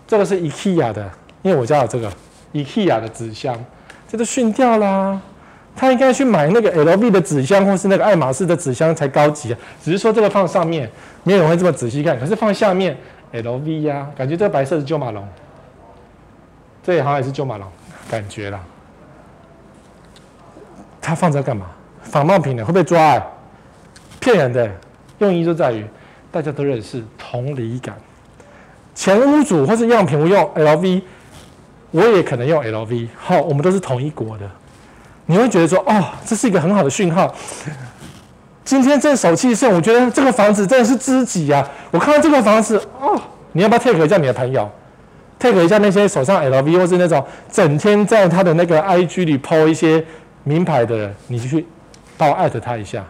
[0.07, 2.11] 这个是 IKEA 的，因为我家有这个
[2.53, 3.57] IKEA 的纸箱，
[4.07, 5.19] 这都逊掉啦。
[5.75, 9.57] 他应该去买那个 LV 的纸箱，或是那个爱马仕的纸箱才高级啊。
[9.83, 10.87] 只是说这个放上面，
[11.23, 12.19] 没有人会这么仔细看。
[12.19, 12.95] 可是放下面
[13.33, 15.27] LV 呀、感觉这个白色是祖马龙，
[16.83, 17.67] 这也好像也是旧马龙，
[18.11, 18.59] 感觉啦。
[21.01, 21.67] 它放在干嘛？
[22.03, 23.23] 仿冒品的会被抓、欸，
[24.19, 24.69] 骗人的
[25.19, 25.85] 用意就在于
[26.31, 27.95] 大家都认识同理感。
[28.93, 31.01] 前屋主或是样品屋用 LV，
[31.91, 33.07] 我也可能用 LV。
[33.17, 34.49] 好，我们都是同一国的，
[35.25, 37.33] 你会觉得说哦，这是一个很好的讯号。
[38.63, 41.67] 今天这手气盛，我觉得这个房子真的是知己啊！
[41.91, 43.19] 我看到这个房子哦，
[43.51, 44.69] 你要不要 take 一下你的朋友
[45.51, 50.03] ，take 一下那些手上 LV 或是那种整天在他的那个 IG 里 po 一些
[50.43, 51.65] 名牌的人，你就去。
[52.15, 53.03] 帮我艾特他一下，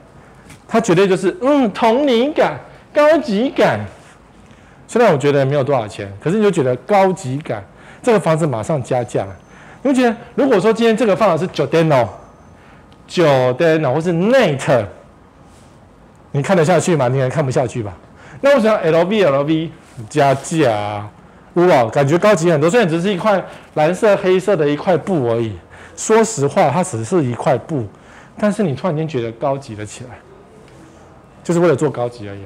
[0.66, 2.58] 他绝对就是嗯，同理感、
[2.94, 3.82] 高级感。
[4.88, 7.62] 虽然我觉得没有多少钱，可是你就觉得高级感。
[8.02, 9.28] 这个房子马上加价。
[9.82, 12.08] 你会觉得，如果说今天这个放的是 Giordano、
[13.10, 14.86] Giordano 或是 Net，
[16.32, 17.10] 你看得下去吗？
[17.10, 17.94] 你也看不下去吧？
[18.40, 19.70] 那我想 LV、LV
[20.10, 21.08] 加价，
[21.56, 22.70] 哇，感觉高级很多。
[22.70, 23.44] 虽然只是一块
[23.76, 25.56] 蓝色、黑色的一块布而已。
[25.96, 27.86] 说实话，它只是一块布。
[28.38, 30.12] 但是你突然间觉得高级了起来，
[31.44, 32.40] 就是为了做高级而已。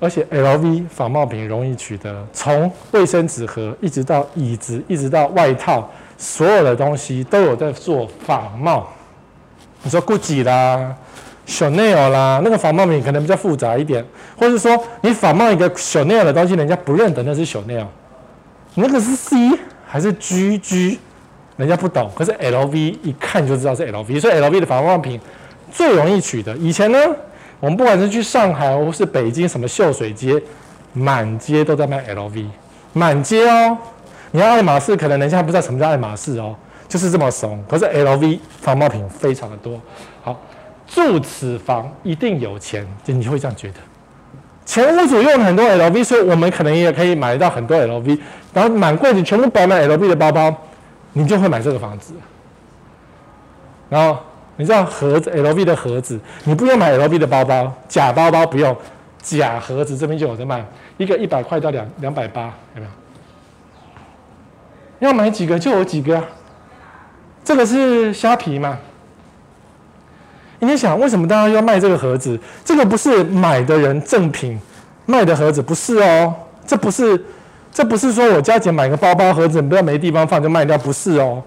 [0.00, 8.86] 而且 LV 仿冒品容易取得，从卫生纸盒一直到椅子，一直到外套，所有的东西都有在做仿冒。
[9.82, 10.96] 你说 GUCCI 啦、
[11.48, 14.04] Chanel 啦，那个仿冒品可能比较复杂一点，
[14.36, 17.86] 或者说你仿冒一个 Chanel 的东西，人家不认得那是 Chanel，
[18.74, 19.36] 那个是 C
[19.86, 20.98] 还是 GG，
[21.56, 22.10] 人家不懂。
[22.14, 25.18] 可是 LV 一看就知道是 LV，所以 LV 的仿冒品
[25.72, 26.54] 最容易取得。
[26.58, 26.98] 以前呢？
[27.60, 30.40] 我们不管是去上海或是北京，什么秀水街，
[30.92, 32.46] 满街都在卖 LV，
[32.92, 33.76] 满街哦。
[34.30, 36.54] 你要爱马仕，可能人家还不知道什么叫爱马仕哦，
[36.86, 37.60] 就是这么怂。
[37.68, 39.80] 可是 LV 仿冒品非常的多。
[40.22, 40.40] 好，
[40.88, 43.74] 住此房一定有钱，就你会这样觉得。
[44.64, 48.18] 前屋主用很多 LV，所以我们可能也可以买到很多 LV。
[48.52, 50.54] 然后满柜子全部摆满 LV 的包包，
[51.12, 52.14] 你就会买这个房子。
[53.88, 54.18] 然后。
[54.60, 58.76] 你知道盒子 LV 的盒子，你不用买 LV 的包包，假包包不用，
[59.22, 62.86] 假盒子这边就有在卖，一个一百块到两两百八，有没
[65.00, 65.08] 有？
[65.08, 66.24] 要买几个就有几个啊。
[67.44, 68.76] 这个是虾皮吗？
[70.60, 72.38] 你想为什么大家要卖这个盒子？
[72.64, 74.58] 这个不是买的人赠品
[75.06, 76.34] 卖的盒子，不是哦，
[76.66, 77.24] 这不是，
[77.72, 81.42] 这不是说我加钱买个包包盒子，你不要没地方放就卖掉，不是哦。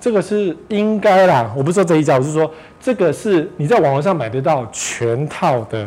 [0.00, 5.86] 这个是应该啦，我不是说这一家，我是说这个是你在网络上买得到全套的，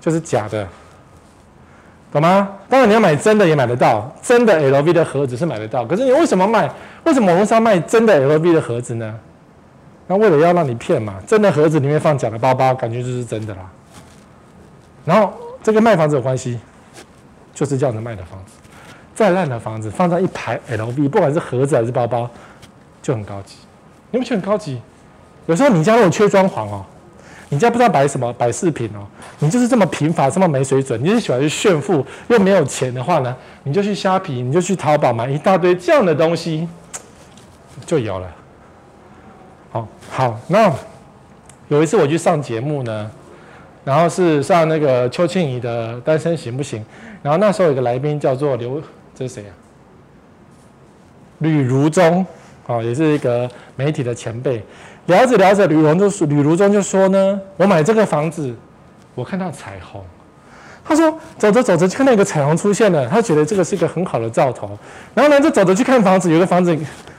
[0.00, 0.66] 就是假的，
[2.12, 2.48] 懂吗？
[2.68, 5.84] 当然你要买真的也买得到，真的 LV 的盒子是买得到。
[5.84, 6.68] 可是你为什么卖？
[7.04, 9.14] 为什么网络上卖真的 LV 的盒子呢？
[10.06, 13.70] 那为了要让你骗嘛，真的盒子里面放假的包包，感觉就是真的啦。
[15.04, 16.58] 然后这跟卖房子有关系，
[17.54, 18.52] 就是这样子卖的房子，
[19.14, 22.28] 再烂的房子放在一排 LV，不管是盒子还是包包。
[23.02, 23.56] 就很高级，
[24.10, 24.80] 你不觉得很高级？
[25.44, 26.82] 有时候你家如果缺装潢哦，
[27.50, 29.04] 你家不知道摆什么摆饰品哦，
[29.40, 36.66] 你就是这么贫乏，这么没水准，你是喜欢去炫富又没有钱的话呢，你就去虾皮，你就去淘宝买一大堆这样的东西，
[37.84, 38.26] 就有了。
[40.16, 40.72] 好，那
[41.66, 43.10] 有一次我去上节目呢，
[43.84, 46.80] 然后是上那个邱庆怡的《单身行不行》，
[47.20, 48.80] 然后那时候有个来宾叫做刘，
[49.12, 49.50] 这是谁啊？
[51.38, 52.24] 吕如中。
[52.66, 54.64] 哦，也是一个媒体的前辈，
[55.06, 58.54] 聊着聊着，吕如中吕如中就说呢：“我买这个房子，
[59.16, 60.00] 我看到彩虹。”
[60.84, 64.78] 他说：“走着走着，就看到一个彩虹出现了，他觉得这个是一个很好的兆头。
[65.12, 66.74] 然后呢，就走着去看房子，有个房子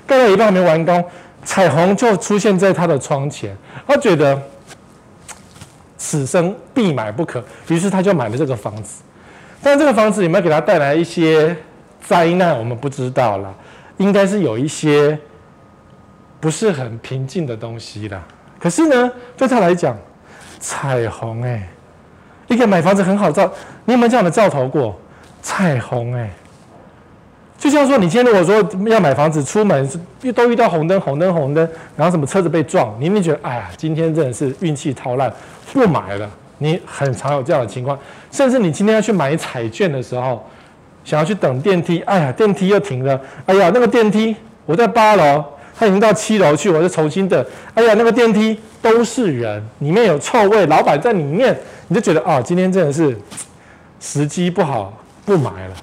[0.07, 1.05] 盖到一半还没完工，
[1.45, 3.55] 彩虹就出现在他的窗前，
[3.87, 4.37] 他觉得
[5.97, 9.01] 此生必买不可，于是他就买了这个房子。
[9.63, 11.55] 但这个房子有没有给他带来一些
[12.05, 13.55] 灾难，我们不知道了，
[13.95, 15.17] 应该是有一些。”
[16.37, 18.21] 不是很平静的东西啦。
[18.59, 19.97] 可是呢，对他来讲，
[20.59, 21.69] 彩虹哎、欸，
[22.53, 23.51] 一个买房子很好照。
[23.85, 24.95] 你有没有这样的兆头过？
[25.41, 26.29] 彩虹哎、
[27.57, 29.89] 就像说，你今天如果说要买房子，出门
[30.21, 35.31] 遇都遇到红灯，红灯，红灯，然后什么车子被撞，你一定觉得哎呀，今天真的是运气超烂，
[35.73, 36.29] 不买了。
[36.57, 37.97] 你很常有这样的情况，
[38.31, 40.45] 甚至你今天要去买彩券的时候，
[41.03, 45.43] 想要去等电梯，哎呀，电梯又停了，哎呀，那个电梯我在八楼。
[45.77, 47.45] 它已经到七楼去，我就重新的。
[47.73, 51.53] 哎呀，那个电梯都是人，里面有臭味，老板在里面，
[51.89, 53.13] 你就觉得啊、哦，今天真的是
[53.99, 54.93] 时机不好，
[55.25, 55.75] 不买了。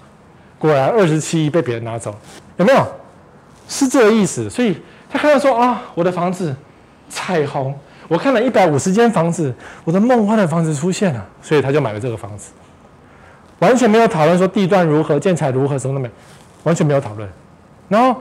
[0.62, 2.14] 果然二十七亿被别人拿走，
[2.56, 2.86] 有没有？
[3.66, 4.48] 是这个意思。
[4.48, 6.54] 所以他看到说啊、我的房子
[7.08, 7.74] 彩虹，
[8.06, 12.52] 我看了一百五十间房子，我的梦幻的房子出现了，所以他就买了这个房子，
[13.58, 16.08] 完全没有讨论说地段如何、建材如何，什么都没，
[16.62, 17.28] 完全没有讨论。
[17.88, 18.20] 然后。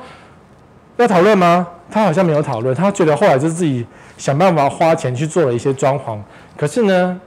[0.97, 1.65] 要讨论吗？
[1.89, 3.83] 他好像没有讨论，他觉得后来就是自己
[4.17, 6.19] 想办法花钱去做了一些装潢，
[6.55, 7.19] 可是呢，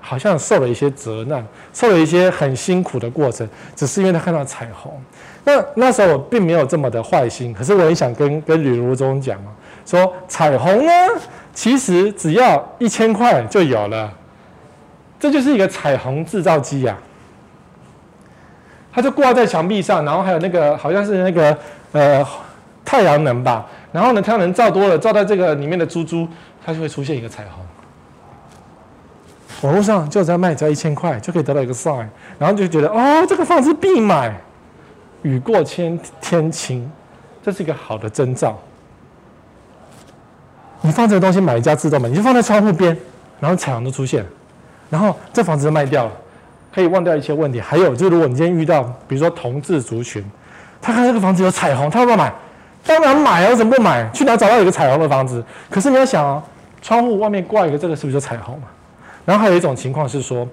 [0.00, 4.92] 好像受了一些责难，受了一些很辛苦的过程，只是因为他看到彩虹。
[5.44, 9.52] 那那时候我并没有这么的坏心，可是我也想跟跟吕如中讲啊，
[9.86, 10.92] 说彩虹呢，
[11.52, 14.12] 其实只要一千块就有了，
[15.18, 16.96] 这就是一个彩虹制造机呀，
[18.92, 21.56] 它就挂在墙壁上，然后还有那个好像是那个
[21.92, 22.26] 呃。
[22.82, 26.26] 太阳能吧，然后呢，太阳能照多了，照在这个里面的珠珠，
[26.64, 27.64] 它就会出现一个彩虹。
[29.62, 32.06] 网络上就在卖，只要一千块就可以得到一个 sign，
[32.38, 34.34] 然后就觉得哦，这个房子必买，
[35.22, 36.90] 雨过天天晴，
[37.42, 38.58] 这是一个好的征兆。
[40.80, 42.96] 你放这个东西，买家自动门，你就放在窗户边，
[43.38, 44.24] 然后彩虹都出现，
[44.88, 46.12] 然后这房子就卖掉了，
[46.74, 47.60] 可以忘掉一些问题。
[47.60, 50.24] 还有，就如果你今天遇到，比如说同志族群，
[50.80, 52.32] 他看这个房子有彩虹，他要不要买？
[52.86, 54.08] 当然买啊，为什么不买？
[54.14, 55.44] 去哪找到一个彩虹的房子？
[55.68, 56.42] 可是你要想哦，
[56.80, 58.68] 窗户外面挂一个这个，是不是就彩虹嘛？
[59.24, 60.48] 然后还有一种情况是说，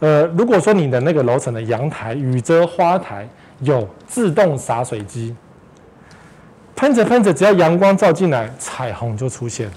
[0.00, 3.28] 呃，如果说你的那个楼层的阳台、雨遮、花台
[3.60, 5.34] 有自动洒水机，
[6.76, 9.70] 喷着喷着，只要阳光照进来，彩虹就出现。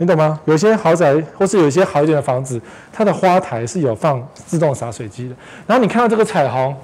[0.00, 0.40] 你懂吗？
[0.44, 2.60] 有些豪宅或是有一些好一点的房子，
[2.92, 5.34] 它的花台是有放自动洒水机的。
[5.66, 6.76] 然后你看到这个彩虹，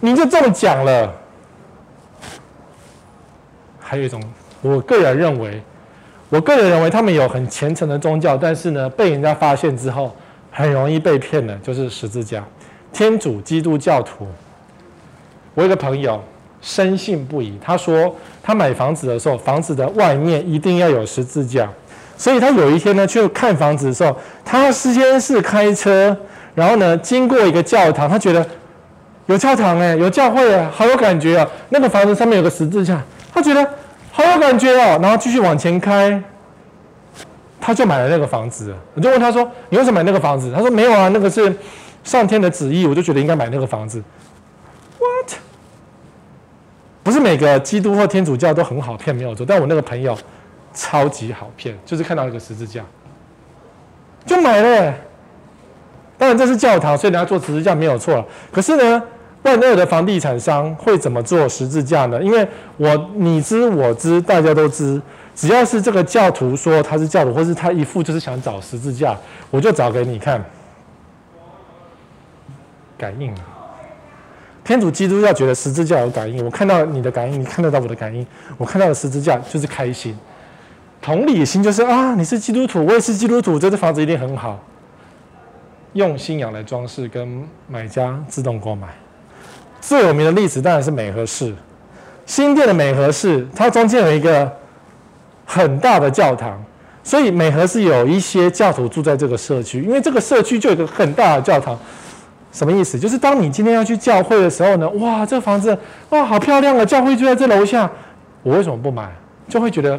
[0.00, 1.14] 你就中奖了。
[3.78, 4.20] 还有一种，
[4.60, 5.62] 我个人认为，
[6.30, 10.14] 我个人认为他们有很虔诚的宗教，但是呢，被人家发现之后，
[10.50, 12.44] 很容易被骗的，就是十字架。
[12.92, 14.26] 天主基督教徒，
[15.54, 16.22] 我有一个朋友
[16.60, 21.68] 深信不疑，他说他买房子的时候，房子的外面一定要有十字架。
[22.16, 24.14] 所以他有一天呢，去看房子的时候，
[24.44, 26.16] 他事先是开车，
[26.54, 28.44] 然后呢，经过一个教堂，他觉得
[29.26, 31.48] 有教堂哎，有教会啊，好有感觉啊。
[31.68, 33.00] 那个房子上面有个十字架，
[33.32, 33.64] 他觉得
[34.18, 34.98] 好有感觉哦。
[35.00, 36.20] 然后继续往前开，
[37.60, 38.74] 他就买了那个房子。
[38.94, 41.56] 我就问他说：“你为什么买那个房子？”他说：“没有啊，那个是
[42.02, 44.02] 上天的旨意，我就觉得应该买那个房子。”
[44.98, 45.34] What？
[47.04, 49.46] 不是每个基督或天主教都很好骗，没有错。
[49.46, 50.18] 但我那个朋友。
[50.74, 52.84] 超级好骗，就是看到一个十字架，
[54.24, 54.94] 就买了。
[56.16, 58.24] 当然这是教堂，所以人家做十字架没有错。
[58.52, 59.02] 可是呢，
[59.42, 62.20] 万恶的房地产商会怎么做十字架呢？
[62.22, 62.46] 因为
[62.76, 65.00] 我你知我知，大家都知，
[65.34, 69.16] 只要是这个教徒说他是教徒，或是他一副就是想找十字架，
[69.50, 70.44] 我就找给你看。
[72.98, 73.32] 感应，
[74.64, 80.18] 天主基督教觉得十字架有感应，我看到你的感应，你看得到我的感应，我看到的十字架就是开心。
[81.00, 84.58] 同理心就是啊，你是基督徒，我也是基督徒，这个房子一定很好。
[85.92, 88.88] 用信仰来装饰，跟买家自动购买。
[89.88, 91.50] 最有名的例子当然是美和市，
[92.26, 94.52] 新店的美和市，它中间有一个
[95.46, 96.62] 很大的教堂，
[97.02, 101.74] 所以美和市有一些教徒住在这个社区，因为这个社区就有一个很大的教堂。
[102.52, 102.98] 什么意思？
[102.98, 105.74] 就是当你今天要去教会的时候呢，哇，这房子
[106.10, 107.90] 哇好漂亮啊，教会就在这楼下，
[108.42, 109.10] 我为什么不买？
[109.48, 109.98] 就会觉得。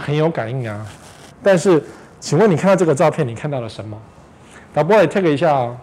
[0.00, 0.86] 很有感应啊，
[1.42, 1.82] 但是，
[2.20, 3.98] 请问你看到这个照片，你看到了什么？
[4.72, 5.76] 导播也 take 一下哦。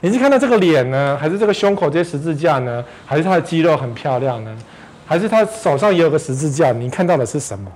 [0.00, 2.84] 你是看到这个脸呢，还是这个胸口这些十字架呢？
[3.04, 4.56] 还是他的肌肉很漂亮呢？
[5.06, 6.72] 还是他手上也有个十字架？
[6.72, 7.70] 你看到的是什么？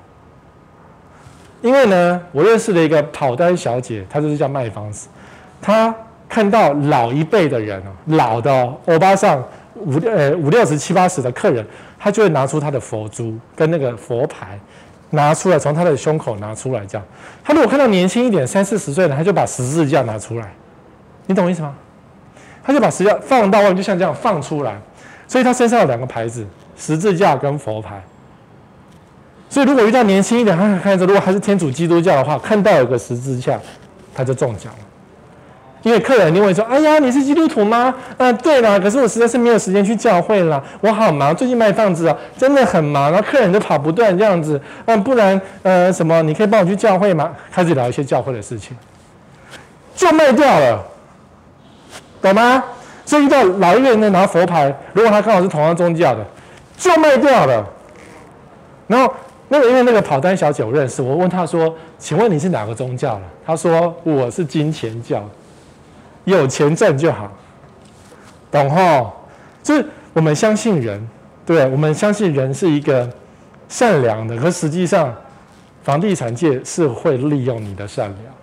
[1.62, 5.08] 因为呢，我认识了一个跑单小姐，她就是叫卖房子。
[5.60, 5.94] 她
[6.28, 9.42] 看到老一辈的人哦，老的欧巴桑
[9.74, 11.66] 五呃五六十七八十的客人，
[11.98, 14.58] 她就会拿出她的佛珠跟那个佛牌。
[15.12, 17.04] 拿出来，从他的胸口拿出来，这样。
[17.42, 20.54] 他如果看到年轻一点，三四十岁的，他就把十字架拿出来，
[21.26, 21.74] 你懂我意思吗？
[22.64, 24.78] 他就把十字架放到外面，就像这样放出来。
[25.26, 26.46] 所以他身上有两个牌子：
[26.76, 28.02] 十字架跟佛牌。
[29.48, 33.58] 所以如果遇到年轻一点，他看着，如果还是天主基督教的话，看到有个十字架，
[34.14, 34.78] 他就中奖了。
[35.82, 44.60] 因为客人一定会说：“哎呀，你是基督徒吗？”啊，对啦，可是我实在是没有时间去教会了，我好忙，最近卖房子啊，真的很忙，然后客人都跑不断这样子。
[44.84, 47.32] 嗯、不然呃什么，你可以帮我去教会吗？
[47.50, 48.76] 开始聊一些教会的事情，
[49.96, 50.84] 就卖掉了，
[52.20, 52.62] 懂吗？
[53.04, 56.24] 所以遇到老一个人拿佛牌，如果他刚好是同样宗教的，
[56.78, 57.66] 就卖掉了。
[58.86, 59.12] 然后
[59.48, 65.28] 那个因为那个跑单小姐我认识，我问她说：“请问你是哪个宗教的？”她说：“我是金钱教。”
[66.24, 67.32] 有钱挣就好，
[68.50, 69.10] 懂吼？
[69.62, 71.08] 就是我们相信人，
[71.46, 73.08] 对，我们相信人是一个
[73.68, 75.12] 善良的，可实际上，
[75.82, 78.34] 房地产界是会利用你的善良。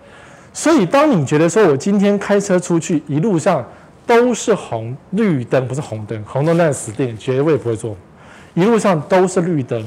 [0.58, 3.64] 所以，当你觉得说我今天开车出去，一路上
[4.04, 7.96] 都是红绿灯，不是红灯，红灯那死定，绝对不会做。
[8.54, 9.80] 一路上都是绿灯，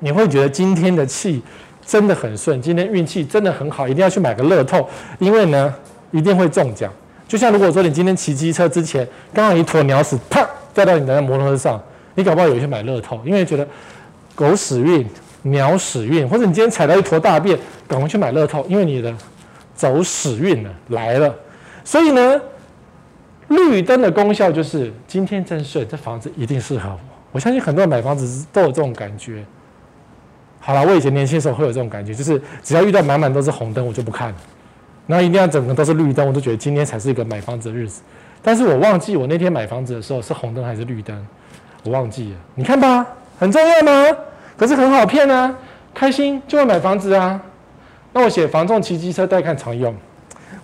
[0.00, 1.40] 你会觉得今天的气
[1.86, 4.88] 真的很顺，今天运气真的很好，一定要去买个乐透，
[5.20, 5.72] 因为呢。
[6.10, 6.90] 一定会中奖，
[7.28, 11.78] 就像如果说你今天骑机车之前，刚好一坨鸟屎啪掉到你的摩托车上，
[12.14, 13.68] 你搞不好有去买乐透，因为觉得
[14.34, 15.06] 狗屎运、
[15.42, 19.14] 鸟屎运，或者你今天踩到一坨大便，赶快去买乐透，因为你的
[19.78, 21.32] 走屎运了来了。
[21.84, 22.40] 所以呢，
[23.46, 26.98] 绿灯的功效就是今天真顺，这房子一定适合我。
[27.30, 29.44] 我相信很多人买房子都有这种感觉。
[30.58, 34.34] 好了，我以前年轻的时候会有这种感觉，就是只要遇到满满都是红灯，我就不看了。
[35.06, 38.02] 然后一定要整个都是绿灯，我都觉得今天才是一个买房子的日子。
[38.42, 41.26] 但是我忘记我那天买房子的时候是红灯还是绿灯，
[41.84, 42.36] 我忘记了。
[42.56, 43.06] 你看吧，
[43.38, 44.16] 很重要吗？
[44.56, 45.54] 可是很好骗啊，
[45.94, 47.40] 开心就会买房子啊。
[48.12, 49.94] 那我写防重骑机车带看常用，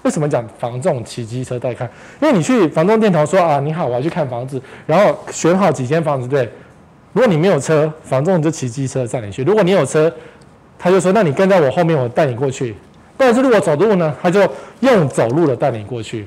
[0.03, 1.89] 为什么讲防重骑机车带看？
[2.21, 6.51] 因为你去房仲店头说啊，你好，我要去看房子，然后选好几间房子，对。
[7.13, 10.13] 如果你没有车，房仲就骑机车载你去；如果你有车，
[10.77, 12.75] 他就说，那你跟在我后面，我带你过去。
[13.17, 14.41] 但是如果走路呢，他就
[14.81, 16.27] 用走路的带你过去。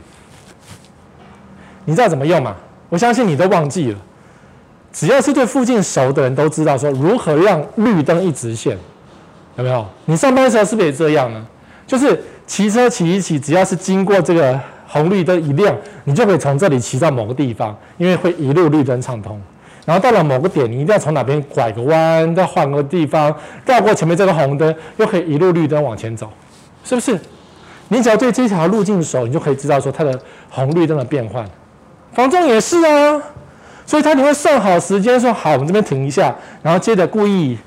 [1.83, 2.55] 你知道怎么用吗？
[2.87, 3.99] 我相信你都忘记了。
[4.93, 8.77] 只要是对附近熟的人都知道说如何让绿灯一直线，
[9.57, 9.85] 有没有？
[10.05, 11.45] 你上班的时候是不是也这样呢？
[11.85, 19.41] 就是骑车骑一骑，只要是经过这个红绿灯一亮，你就可以从这里骑到某个地方，因为会一路绿灯畅通。
[19.85, 23.33] 然后到了某个点，你一定要从哪边拐个弯，再换个地方，
[23.65, 26.29] 绕过前面这个红灯，又可以一路绿灯往前走，
[26.83, 27.17] 是不是？
[27.87, 31.45] 你只要对这条路径熟，你就可以知道说它的红绿灯的变换。
[32.11, 33.21] 房仲也是啊，
[33.85, 37.57] 所以他你会算好时间，说好，我们这边停一下，然后接着故意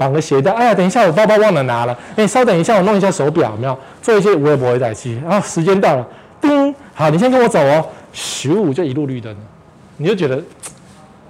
[0.00, 0.50] 绑个鞋带。
[0.52, 3.78] 哎呀，等一下我包包忘了拿了，哎，稍等一下，我弄一下手表，没有？
[4.00, 5.20] 做一些无微不微代替。
[5.22, 6.06] 然后时间到了，
[6.40, 9.36] 叮，好，你先跟我走哦，十五，就一路绿灯，
[9.98, 10.42] 你就觉得。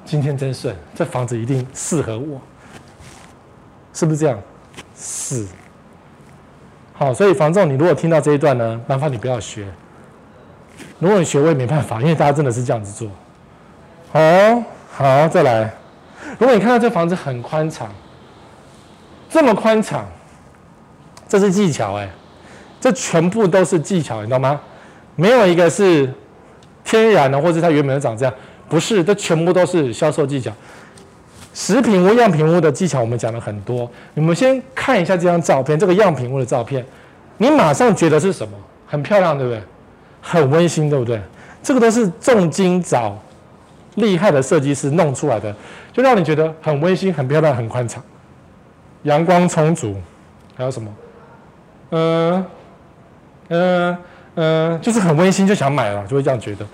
[0.03, 2.41] 今天真顺，这房子一定适合我，
[3.93, 4.37] 是不是这样？
[4.97, 5.47] 是。
[6.93, 9.66] 好，所以房仲，你如果听到这一段呢，麻烦你不要学。
[10.99, 13.09] 如果你学，我也没办法，因为大家真的是这样子做。
[14.12, 14.21] 好，
[14.91, 15.73] 好，再来。
[16.41, 17.89] 如果你看到这房子很宽敞，
[19.31, 20.05] 这么宽敞，
[21.28, 22.11] 这是技巧哎，
[22.81, 24.61] 这全部都是技巧，你知道吗？
[25.14, 26.12] 没有一个是
[26.85, 28.35] 天然的，或者它原本就长这样。
[28.68, 30.53] 不是，这全部都是销售技巧。
[31.53, 33.91] 食品屋、样品屋的技巧，我们讲了很多。
[34.14, 36.85] 你们先看一下这张照片，这个样品屋的照片，
[37.39, 38.57] 你马上觉得是什么？
[38.87, 39.62] 很漂亮，对不对？
[40.20, 41.20] 很温馨，对不对？
[41.62, 43.18] 这个都是重金找
[43.97, 45.55] 厉害的设计师弄出来的，
[45.93, 48.03] 就让你觉得很温馨、很漂亮、很宽敞，
[49.03, 49.96] 阳光充足。
[50.57, 50.94] 还有什么？
[51.90, 52.46] 嗯
[53.48, 53.96] 嗯
[54.34, 56.66] 嗯，就是很温馨，就想买了，就会这样觉得。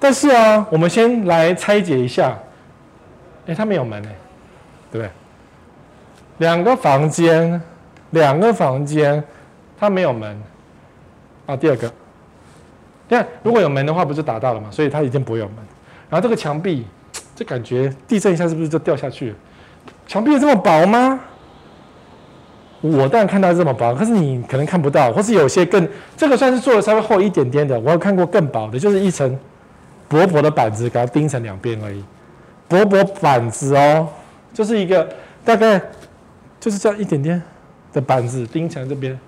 [0.00, 2.36] 但是啊，我们先来拆解一下。
[3.46, 4.14] 哎，它没有门哎，
[4.90, 5.10] 对不对？
[6.38, 7.60] 两个房间，
[8.10, 9.22] 两个房间，
[9.78, 10.40] 它没有门。
[11.46, 11.86] 啊，第二个，
[13.08, 14.68] 你看，如果有门的话，不是打到了吗？
[14.70, 15.56] 所以它一定不会有门。
[16.08, 16.86] 然后这个墙壁，
[17.34, 19.36] 这感觉地震一下是不是就掉下去了？
[20.06, 21.20] 墙壁这么薄吗？
[22.80, 27.78] 我当然看到这么薄，可是你可能看不到，或是有些更，这个算是做的稍微厚一点点的。
[27.80, 29.38] 我有看过更薄的，就是一层。
[30.10, 32.02] 薄薄的板子给它钉成两边而已，
[32.66, 34.08] 薄薄板子哦，
[34.54, 35.06] 就是一个
[35.44, 35.78] 大概
[36.58, 37.42] 就是这样一点点
[37.92, 39.20] 的板子钉成这边，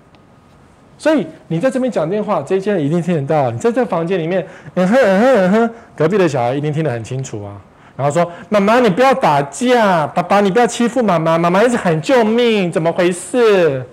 [0.97, 3.51] 所以你在这边讲电话，这一间一定听得到。
[3.51, 4.43] 你在这房间里面，
[4.73, 7.61] 嗯哼嗯哼嗯哼，隔壁的小孩一定听得很清楚啊。
[8.01, 13.85] 然后说：“妈妈，你不要打架，爸爸，你不要欺负妈妈，妈妈一直喊救命，怎么回事？”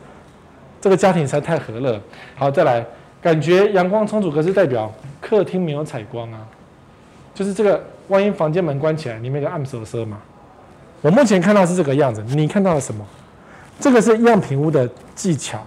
[0.80, 2.00] 这个家庭实在太和乐。
[2.34, 2.82] 好，再来，
[3.20, 4.90] 感觉阳光充足，可是代表
[5.20, 6.38] 客厅没有采光啊。
[7.34, 10.16] 就是这个，万一房间门关起来，里面有暗嗖嗖嘛。
[11.02, 13.04] 我目前看到是这个样子，你看到了什么？
[13.78, 15.58] 这个是样品屋的技巧。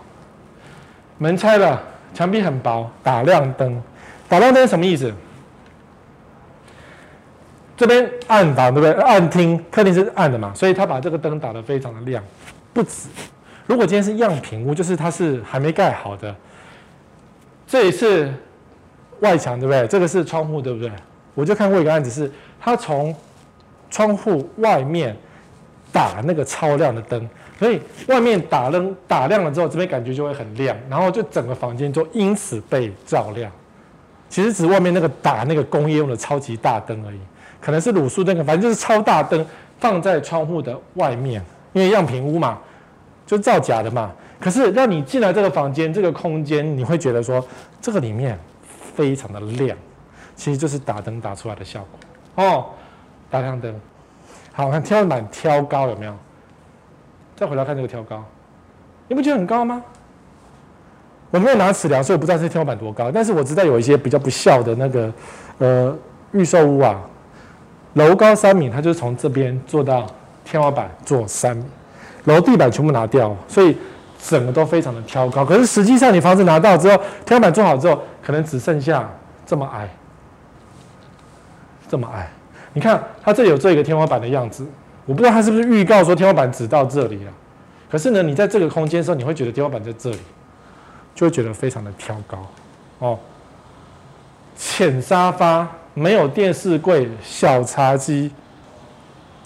[1.19, 1.79] 门拆了，
[2.11, 3.79] 墙壁很薄，打亮灯。
[4.27, 5.13] 打亮灯什么意思？
[7.81, 8.91] 这边暗房对不对？
[9.01, 12.23] 暗厅，客厅是暗的嘛，所以他把这个灯打得非常的亮。
[12.71, 13.09] 不止，
[13.65, 16.35] 如果今天是样品屋，就是它是还没盖好的。
[17.65, 18.31] 这里是
[19.21, 19.87] 外墙对不对？
[19.87, 20.91] 这个是窗户对不对？
[21.33, 23.15] 我就看过一个案子是，他从
[23.89, 25.17] 窗户外面
[25.91, 27.27] 打那个超亮的灯，
[27.57, 33.51] 所以外面打灯打亮了之后，这边感觉就会很亮，然后就整个房间就因此被照亮。
[34.29, 37.19] 其实只外面那个打那个工业用的超级大灯而已，
[37.61, 39.45] 可能是卤素灯，反正就是超大灯
[39.79, 41.41] 放在窗户的外面，
[41.73, 42.57] 因为样品屋嘛，
[43.25, 44.11] 就造假的嘛。
[44.39, 47.45] 可是让你进来这个房间这个空间，你会觉得说
[47.79, 48.37] 这个里面
[48.95, 49.77] 非常的亮。
[50.35, 51.85] 其实就是打灯打出来的效
[52.35, 52.65] 果哦，
[53.29, 53.73] 打亮灯。
[54.51, 56.13] 好，看天花板挑高有没有？
[57.35, 58.23] 再回来看这个挑高，
[59.07, 59.83] 你不觉得很高吗？
[61.29, 63.11] 我没有拿尺量，所以我不知道这天花板多高。
[63.11, 65.13] 但是我知道有一些比较不孝的那个
[65.59, 65.95] 呃
[66.31, 66.99] 预售屋啊，
[67.93, 70.07] 楼高三米，它就是从这边做到
[70.45, 71.63] 天花板做三米，
[72.25, 73.77] 楼地板全部拿掉，所以
[74.23, 75.45] 整个都非常的挑高。
[75.45, 79.09] 可是实际上你房子拿到之后，天花板做好之后，可能只剩下
[79.45, 79.89] 这么矮。
[81.89, 82.25] 这么矮，
[82.71, 84.65] 你看它这里有这个天花板的样子，
[85.05, 87.31] 我不知道它是不是预告说天花板只到这里了。
[87.89, 90.19] 可是呢，你在这个空间的时候，你会觉得天花板在这里，
[91.13, 92.47] 就会觉得非常的挑高
[92.99, 93.19] 哦。
[94.55, 98.31] 浅沙发，没有电视柜，小茶几，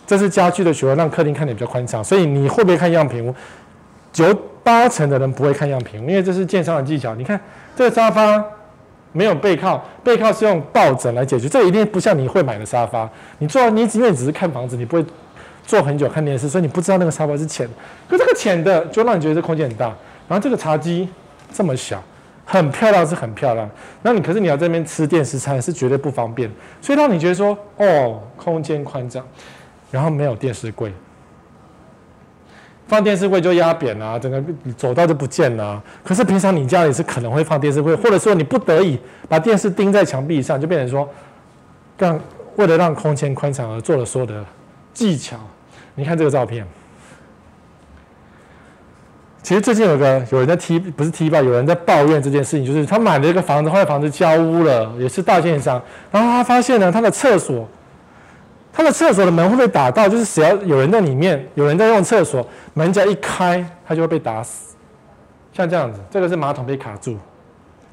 [0.06, 2.04] 这是家具的选择，让客厅看起来比较宽敞。
[2.04, 3.34] 所以你会不会看样品屋？
[4.12, 4.34] 九
[4.64, 7.14] 八成的人不会看样品屋，因为这是建商的技巧。
[7.16, 7.40] 你看
[7.76, 8.44] 这个沙发。
[9.18, 11.48] 没有背靠，背靠是用抱枕来解决。
[11.48, 13.10] 这一定不像你会买的沙发。
[13.38, 15.06] 你坐，你因为只是看房子，你不会
[15.66, 17.74] 坐很久看电视，所以你不知道那个沙发是浅的。
[18.10, 19.86] 可这个浅的就让你觉得这空间很大。
[20.28, 21.08] 然后这个茶几
[21.54, 22.04] 这么小，
[22.46, 23.70] 很漂亮是很漂亮。
[24.02, 29.26] 那你可是你要这边吃电视餐是绝对不方便，所以让你觉得说哦，空间宽敞，
[29.92, 30.94] 然后没有电视柜。
[32.88, 34.44] 放电视柜就压扁了，整个
[34.78, 35.82] 走道就不见了。
[36.04, 41.10] 可是平常你家里是可能会放电视柜，或者说你不得已把电视钉在墙壁上，就变成说，
[41.98, 42.20] 让
[42.58, 44.46] 为了让空间宽敞而做了所有的
[44.94, 45.36] 技巧。
[45.96, 46.64] 你看这个照片，
[49.46, 55.80] 其实最近有个有人在踢，不是踢吧，有人在抱怨这件事情，就是他买了一个房子，后来房子交屋了，也是大建商，
[56.10, 57.68] 然后他发现呢，他的厕所。
[58.74, 64.76] 他的厕所的门会被打到，就是只要有人在里面，有人在用厕所，门只要一开，他就会被打死。
[65.54, 67.16] 像这样子，这个是马桶被卡住，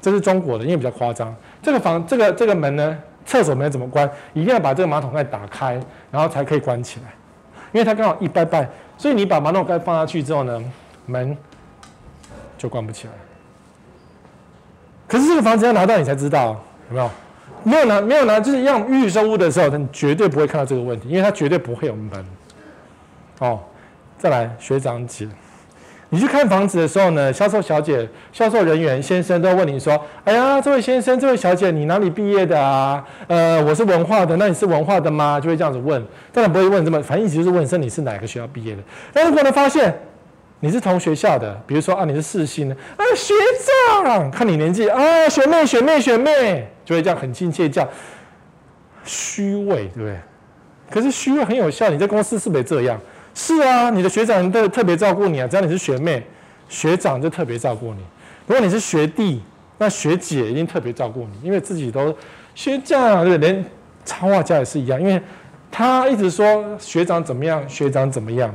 [0.01, 1.33] 这是中国的，因为比较夸张。
[1.61, 2.97] 这个房，这个这个门呢，
[3.27, 4.09] 厕所门怎么关？
[4.33, 5.79] 一定要把这个马桶盖打开，
[6.09, 7.13] 然后才可以关起来，
[7.71, 10.61] 因为它刚好一掰掰，所以你把马桶盖放下去之后呢，
[11.05, 11.37] 门
[12.57, 13.13] 就关不起来。
[15.07, 17.09] 可是这个房子要拿到你才知道，有没有？
[17.65, 22.25] 没有拿，没有拿，就是要预售屋的时候，他绝对不会看到这个问题，因为他绝对不会有门。
[23.39, 23.59] 哦，
[24.17, 25.27] 再来，学长姐，
[26.09, 33.03] 你去看房子的时候呢，销售小姐、销售人员先生都问你说：“哎呀，这位先生、这位小姐，你哪里毕业的啊？
[33.27, 38.81] 呃，我是文化的，那你是文化的吗？”就会这样子问，当然不会问这么，反正意思就是问说你是哪个学校毕业的。
[39.13, 39.97] 但如果呢发现
[40.63, 43.33] 你是同学校的，比如说啊，你是四星的，啊，学
[44.01, 46.65] 长，看你年纪啊，学妹、学妹、学妹。
[46.85, 47.85] 就会这样很亲切叫
[49.03, 50.17] 虚伪，对不对？
[50.89, 52.97] 可是虚伪很有效，你在公司是不是这样？
[53.35, 55.45] 是啊，你的学长都特别照顾你啊。
[55.45, 56.25] 只要你是学妹，
[56.69, 57.99] 学长就特别照顾你；
[58.47, 59.41] 如果你是学弟，
[59.77, 62.15] 那学姐一定特别照顾你，因为自己都
[62.55, 63.51] 学长，对不对？
[63.51, 63.65] 连
[64.05, 65.21] 插画家也是一样，因为
[65.69, 68.53] 他一直说学长怎么样，学长怎么样，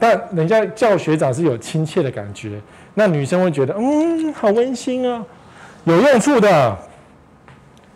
[0.00, 2.60] 但人家叫学长是有亲切的感觉，
[2.94, 5.22] 那女生会觉得嗯，好温馨啊。
[5.84, 6.76] 有用处的，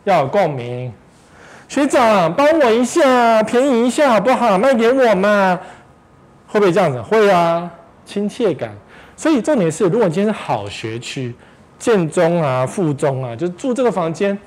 [0.04, 0.92] 要有共鸣。
[1.66, 4.56] 学长，帮我一下，便宜一下好不好？
[4.56, 5.58] 卖给我嘛？
[6.46, 7.00] 会不会这样子？
[7.02, 7.68] 会啊，
[8.04, 8.70] 亲切感。
[9.16, 11.34] 所以重点是，如果今天是好学区，
[11.78, 14.38] 建中啊、附中啊，就住这个房间，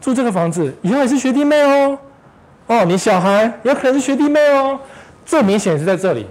[0.00, 1.98] 住这个房子，以后也是学弟妹哦。
[2.66, 4.78] 哦，你小孩有可能是学弟妹哦。
[5.24, 6.26] 最明显是在这里，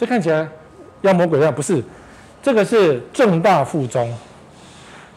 [0.00, 0.48] 这看起来
[1.02, 1.84] 妖魔鬼怪，不是？
[2.42, 4.10] 这个是正大附中。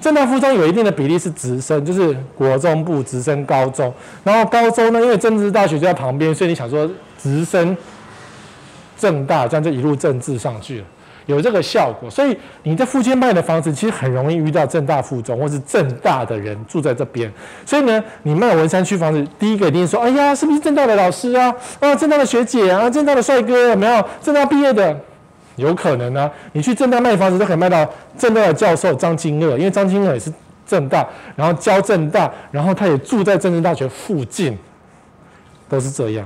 [0.02, 3.94] 正大附中有一定的比例是直升，就是国中部直升高中，
[4.26, 6.86] 然后高中呢，因为政治大学就在旁边，所以你想说
[7.18, 7.78] 直升
[8.98, 10.86] 正大，这样就一路政治上去了，
[11.26, 12.10] 有这个效果。
[12.10, 17.32] 所以你在附近卖的房子，其实很容易遇到政大附中或是政大的人住在这边。
[17.66, 21.54] 所以呢，你卖文山区房子，第一个一定说：哎呀，是不是政大的老师啊？
[21.80, 24.04] 啊，政大的学姐啊，政大的帅哥有没有？
[24.22, 25.00] 政大毕业的。
[25.56, 30.34] 有可能呢、啊，你去政大卖房子都可以卖到政大的教授张金乐，因为张金乐也是
[30.66, 34.58] 政大，然后教政大，然后他也住在政治大学附近，
[35.70, 36.26] 都是这样。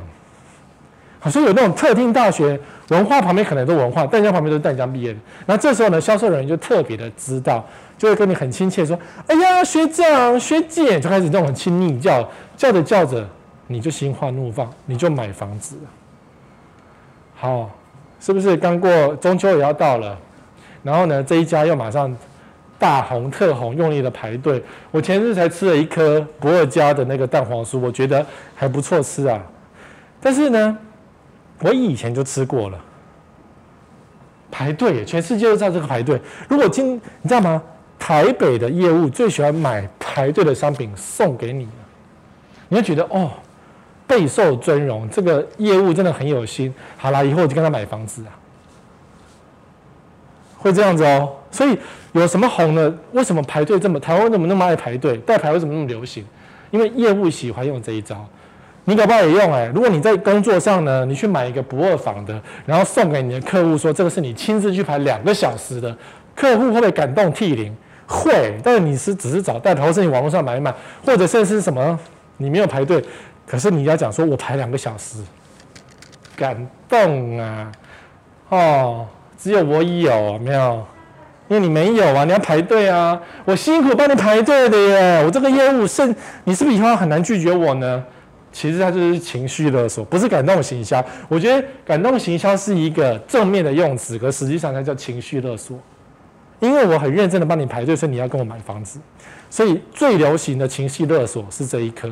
[1.19, 2.57] 好，所以有那种特定大学，
[2.89, 5.19] 文化旁边可能都文化，淡江旁边都是淡江毕业的。
[5.45, 7.65] 那这时候呢，销售人员就特别的知道，
[7.97, 13.27] 就会跟你很亲切说：“哎呀，学长学姐”，就开始这种很亲昵叫，叫着叫着，
[13.67, 15.77] 你就心花怒放，你就买房子。
[17.35, 17.69] 好。
[18.19, 20.17] 是不是刚过中秋也要到了？
[20.81, 22.11] 然后呢，这一家又马上
[22.79, 24.61] 大红特红，用力的排队。
[24.89, 28.25] 我前日才吃了一颗不二家的那个蛋黄酥，我觉得
[28.55, 29.39] 还不错吃啊。
[30.19, 30.75] 但是呢，
[31.59, 32.79] 我以前就吃过了，
[34.51, 36.21] 排队，全世界都在这个排队。
[36.47, 37.61] 如果今你知道吗？
[37.99, 41.67] 台北的业务最喜欢买排队的商品送给你，
[42.69, 43.31] 你会觉得哦。
[44.09, 46.73] 备受尊荣，这个业务真的很有心。
[46.95, 48.31] 好啦，以后我就跟他买房子啊，
[50.57, 51.35] 会这样子哦。
[51.51, 51.77] 所以
[52.13, 52.97] 有什么红呢？
[53.11, 53.99] 为什么排队这么？
[53.99, 55.17] 台湾怎么那么爱排队？
[55.17, 56.25] 代排为什么那么流行？
[56.71, 58.25] 因为业务喜欢用这一招。
[58.89, 59.69] 你搞不好也用哎。
[59.75, 65.93] 如果你在工作上呢，你去买一个不二房的，然后送给你的客户说这个是你亲自去排两个小时的，
[66.33, 67.75] 客户会不会感动涕零？
[68.05, 68.57] 会。
[68.63, 70.73] 但是你是只是找代排，或是你网络上买一买，
[71.05, 71.99] 或者甚至是什么？
[72.37, 73.03] 你没有排队。
[73.45, 75.17] 可是你要讲说，我排两个小时，
[76.37, 76.55] 感
[76.87, 77.69] 动啊！
[78.47, 79.05] 哦，
[79.37, 80.85] 只有我有，没有，
[81.49, 86.15] 因为你没有啊，你要排队啊，我辛苦帮你排队的耶，我这个业务是，
[86.45, 88.01] 你是不是以后很难拒绝我呢？
[88.57, 91.05] 其实它就是情绪勒索，不是感动行销。
[91.29, 95.77] 我觉得感动行销是一个正面的用词，可实际上它叫情绪勒索，
[96.59, 98.99] 因为我很认真的帮你排队，所以你要跟我买房子，
[99.47, 102.11] 所以最流行的情绪勒索是这一颗。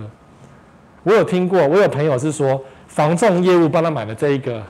[1.02, 4.62] 我有听过，我有朋友是说，房仲业务帮他买了这一个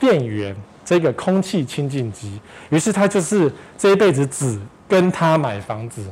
[0.00, 2.40] 电源，这个空气清净机，
[2.70, 6.02] 于是他就是这一辈子只跟他买房子。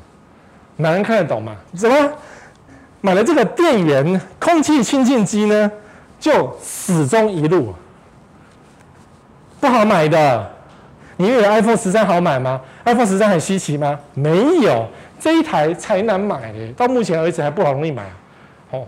[0.77, 1.57] 男人看得懂吗？
[1.75, 2.13] 怎么
[3.01, 5.71] 买了这个电源空气清净机呢？
[6.19, 7.75] 就始终一路，
[9.61, 10.51] 不好买的。
[11.19, 13.99] 你以为 iPhone 十三好买吗？iPhone 十三很稀奇吗？
[14.15, 14.87] 没有，
[15.21, 18.03] 这一台才难买的，到目前为止还不好容易买。
[18.71, 18.85] 哦，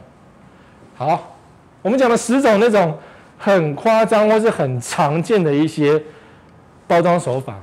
[0.97, 1.37] 好，
[1.83, 2.99] 我们讲了十种那种
[3.37, 6.03] 很夸张或是很常见的一些
[6.87, 7.55] 包装手法，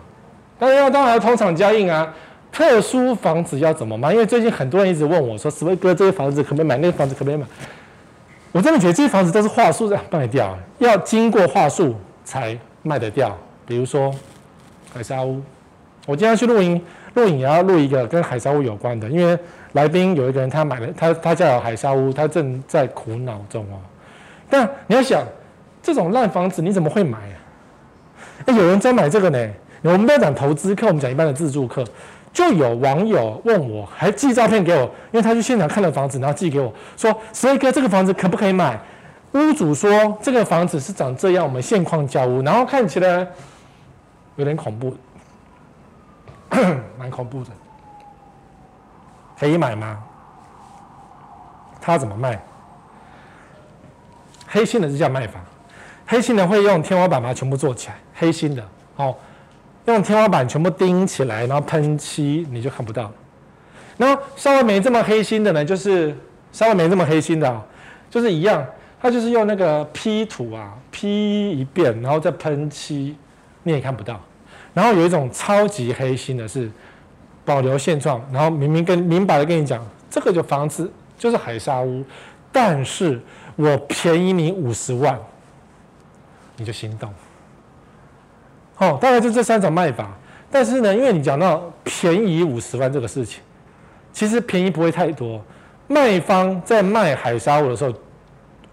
[0.57, 2.13] 当然要当然要通厂加印啊。
[2.55, 4.13] 特殊房子要怎么买？
[4.13, 6.77] 因为最近很多人一直问我说：“史威哥，这些房子可不可以买？
[6.77, 7.45] 那个房子可不可以买？”
[8.53, 11.93] 我真的觉得这些房子都是话术在卖掉，要经过话术
[12.23, 13.37] 才卖得掉。
[13.65, 14.09] 比如说
[14.93, 15.41] 海沙屋，
[16.05, 16.81] 我今天去录音，
[17.15, 19.37] 录影也要录一个跟海沙屋有关的，因为
[19.73, 23.75] 来宾有一个人他买了，他他家有海沙屋，他正在苦恼中哦。
[24.49, 25.21] 但你要想，
[25.83, 27.35] 这种烂房子你怎么会买啊？
[28.45, 29.45] 哎，有人在买这个呢。
[29.81, 31.85] 我们不要讲投资客，我们讲一般的自住客。
[32.35, 38.77] 就有网友问我，还寄照片给我，因为他去现场看了房子，然后寄给我说：“史威哥，这个房子可不可以买？”
[39.31, 39.89] 屋主说
[40.21, 43.25] ：“这个房子是长这样，我们现况交屋，然后看起来
[44.35, 44.93] 有点恐怖，
[46.99, 47.51] 蛮恐怖的，
[49.39, 50.03] 可以买吗？”
[51.79, 52.37] 他怎么卖？
[54.45, 55.41] 黑心的是叫卖房，
[56.05, 58.61] 黑心的会用天花板把它全部做起来，黑心的
[58.97, 59.15] 哦。
[59.85, 63.11] 用天花板全部钉起来，然后喷漆，你就看不到。
[63.97, 66.15] 然后稍微没这么黑心的呢，就是
[66.51, 67.63] 稍微没这么黑心的啊，
[68.09, 68.65] 就是一样，
[69.01, 73.15] 它就是用那个 P 图啊，P 一遍，然后再喷漆，
[73.63, 74.19] 你也看不到。
[74.73, 76.69] 然后有一种超级黑心的是
[77.45, 82.03] 保留现状，然后明明跟明白的跟你讲，这个就房子就是海沙屋，
[82.51, 83.21] 但是
[83.55, 85.17] 我便宜你五十万，
[86.57, 87.13] 你就心动。
[88.77, 90.11] 哦，大概就这三种卖法，
[90.51, 93.41] 但是呢，因为你讲到便宜五十万这个事情，
[94.11, 95.41] 其实便宜不会太多。
[95.87, 97.93] 卖方在卖海沙屋的时候，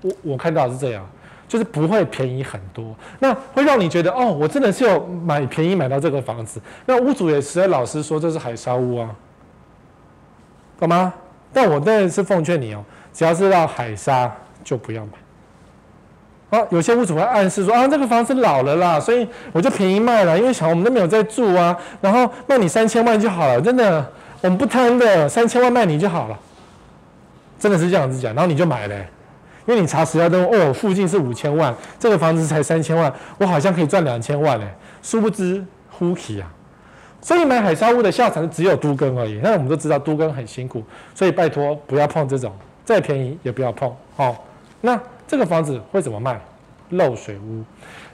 [0.01, 1.07] 我我看到是这样，
[1.47, 6.61] 就是不会便宜很多，那会让你觉得哦，我真的是有买便宜买到这个房子。
[6.87, 9.15] 那屋主也实在老实说，这是海沙屋啊，
[10.81, 11.13] 懂吗？
[11.53, 12.83] 但我当然是奉劝你哦，
[13.13, 14.35] 只要是到海沙
[14.65, 15.13] 就不要买。
[16.53, 24.07] 啊，有些屋主会暗示说啊，这个房子老了啦，所以我就便宜卖了，因为想我们都没有在住啊，然后卖你三千万就好了，真的，
[24.43, 26.39] 我们不贪的，三千万卖你就好了，
[27.59, 28.95] 真的是这样子讲，然后你就买了，
[29.65, 34.67] 因为你查实价登哦，附近是五千万，这个房子才三千万，我好像可以赚两千万嘞，
[35.03, 36.47] 殊不知呼气啊，
[37.23, 40.85] 所以买海沙屋的下场只有都更而已，那我们都知道都更很辛苦，
[41.15, 42.53] 所以拜托不要碰这种，
[42.85, 44.37] 再便宜也不要碰哦，
[44.83, 45.01] 那。
[45.33, 46.39] 这个房子会怎么卖？
[46.91, 47.65] 漏水屋，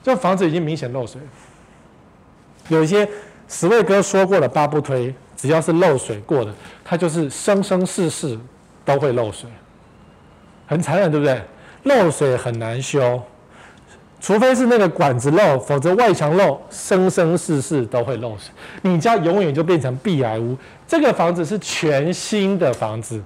[0.05, 1.21] 这房子已经明显漏水。
[2.69, 3.09] 有一些
[3.49, 6.55] 十位哥说过的八不推，只要是漏水过的，
[6.85, 8.39] 它就是生生世世
[8.85, 9.51] 都会漏水，
[10.69, 11.43] 很残忍，对不对？
[11.83, 13.21] 漏水很难修，
[14.21, 18.53] 除非是那个管子漏，否则外墙漏，生生世世都会漏水。
[18.83, 20.57] 你家永远就变成壁癌屋。
[20.87, 23.21] 这个房子是全新的房子。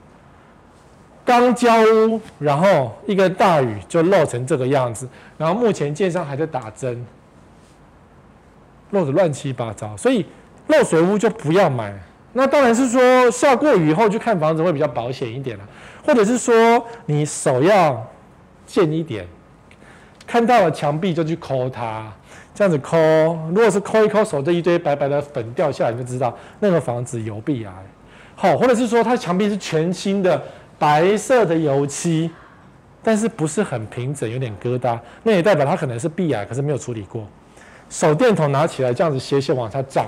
[1.24, 5.08] 刚交屋，然后一个大雨就漏成这个样子，
[5.38, 7.06] 然后目前建商还在打针，
[8.90, 10.26] 漏得乱七八糟，所以
[10.66, 11.94] 漏水屋就不要买。
[12.32, 15.64] 那当然是说下过雨后去看房子会比较保险一点了，
[16.04, 18.04] 或者是说你手要
[18.66, 19.24] 贱一点，
[20.26, 22.12] 看到了墙壁就去抠它，
[22.52, 22.96] 这样子抠，
[23.48, 27.72] 如果是抠一抠手这一堆白白的粉掉下来，你就知道那个房子有壁癌。
[28.34, 30.42] 好，或者是说它墙壁是全新的。
[30.82, 32.28] 白色的油漆，
[33.04, 37.24] 但是不是很平整，有点疙瘩，那也代表它可能是壁癌，可是没有处理过。
[37.88, 40.06] 手电筒拿起来这样子斜斜往下照，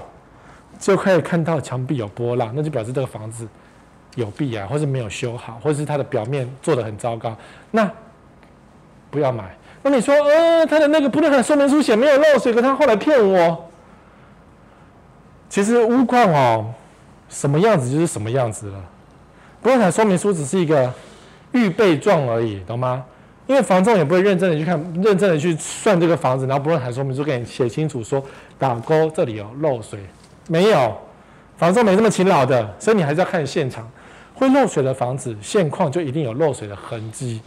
[0.81, 3.47] 就可以看到墙壁有波浪，那就表示这个房子
[4.17, 7.37] 有壁癌，或是没有修好，或是它的表面做得很糟糕，
[7.71, 7.89] 那
[9.13, 9.57] 不要买。
[9.85, 13.71] 那你说，呃，他的那个不动产说明书写没有漏水，可他后来骗我。
[15.49, 16.75] 其实屋况哦，
[17.29, 18.85] 什么样子就是什么样子了。
[19.65, 20.93] 不动产说明书只是一个
[21.53, 23.03] 预备状而已，懂吗？
[23.47, 28.23] 因为房仲也不会认真的去看，认真的去算这个房子，然后不动产说明书给你写清楚说
[28.59, 29.99] 打勾这里有漏水，
[30.49, 30.95] 没有，
[31.57, 33.91] 房仲没这么勤劳的，所以你还是要看现场。
[34.35, 37.41] 会漏水的房子现况就一定有漏水的痕迹，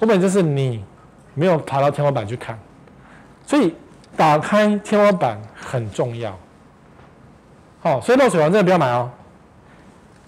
[0.00, 0.82] 根本就是你
[1.34, 2.58] 没有爬到天花板去看，
[3.46, 3.72] 所以
[4.16, 6.36] 打开天花板很重要。
[7.80, 9.08] 好，所以漏水房真的不要买哦。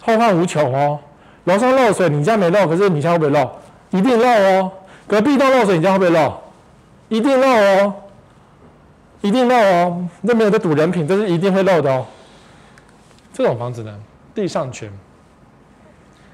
[0.06, 0.98] 后患无穷哦，
[1.44, 3.50] 楼上漏水，你家没漏，可是你家会不会漏？
[3.90, 4.72] 一定漏哦。
[5.08, 6.32] 隔壁栋漏水，你家会不会漏？
[7.08, 7.94] 一定漏哦。
[9.22, 12.06] 一定漏哦，这没有在赌人品，这是一定会漏的哦。
[13.32, 13.92] 这种房子呢，
[14.32, 14.88] 地上权，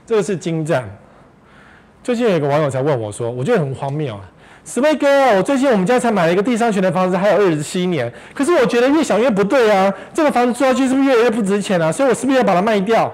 [0.04, 0.84] 这个是精湛。
[2.02, 4.20] 最近有一个网友才问我说，我觉得很荒谬啊，
[4.66, 11.90] 史威哥，我最近我们家才买了一个地上权的房子，还有二十七年，可是我觉得越想越不对啊，这个房子住下去是不是越来越不值钱啊？
[11.90, 13.10] 所以我是不是要把它卖掉？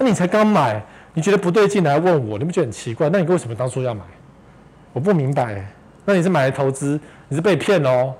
[0.00, 0.82] 那你才刚买，
[1.14, 3.08] 你觉得不对劲来问我，你不觉得很奇怪？
[3.10, 4.00] 那你为什么当初要买？
[4.92, 5.64] 我不明白。
[6.06, 6.98] 那你是买来投资，
[7.28, 8.12] 你是被骗哦。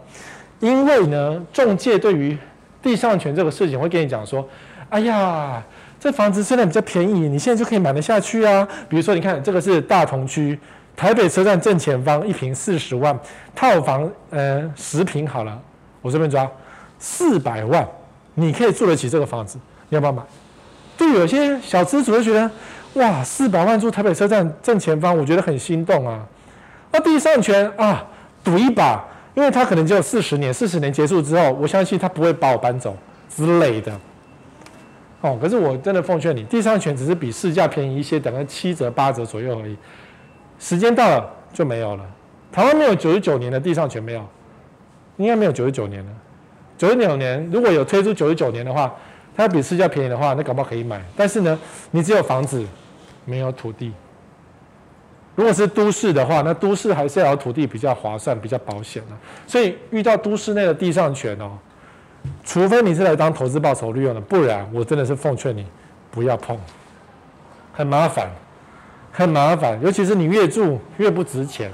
[0.61, 2.39] 因为呢，中介对于
[2.81, 4.47] 地上权这个事情会跟你讲说，
[4.91, 5.61] 哎呀。
[6.03, 8.67] 这房子现在比较便宜，你现在就可以买得下去啊。
[8.89, 10.59] 比如说，你看这个是大同区
[10.97, 13.15] 台北车站正前方，一坪四十万，
[13.55, 15.61] 套房，呃，十坪好了，
[16.01, 16.51] 我这边抓
[16.99, 17.87] 四百万，
[18.33, 19.59] 你可以住得起这个房子，
[19.91, 20.23] 你要不要买？
[21.01, 22.51] 就，有些小资主就觉得，
[22.95, 26.27] 哇，四百万住台北车站正前方，我觉得很心动啊。
[26.93, 28.05] 那地上权啊，
[28.45, 29.03] 赌一把，
[29.35, 32.97] 因为他可能只有四十年，四十年结束之后，我相信他不会把我搬走
[33.35, 33.93] 之类的。
[35.23, 39.77] 哦，可是我真的奉劝你，地上权只是比市价便宜一些，等个七折八折左右而已。
[40.59, 42.05] 时间到了就没有了。
[42.53, 44.27] 台湾没有九十九年的地上权没有，
[45.17, 46.11] 应该没有九十九年了。
[46.77, 48.93] 九十九年如果有推出九十九年的话，
[49.37, 51.03] 它比市价便宜的话，那搞不好可以买。
[51.17, 51.59] 但是呢，
[51.91, 52.65] 你只有房子，
[53.25, 53.93] 没有土地。
[55.35, 59.17] 如果是都市的话，那都市还是要土地比较划算，比较保险的。
[59.47, 61.59] 所以遇到都市内的地上权哦。
[62.45, 65.65] 除非你是来当投资报酬率用的，不然我真的是奉劝你
[66.11, 66.59] 不要碰，
[67.73, 68.29] 很麻烦，
[69.11, 69.81] 很麻烦。
[69.81, 71.73] 尤其是你越住越不值钱，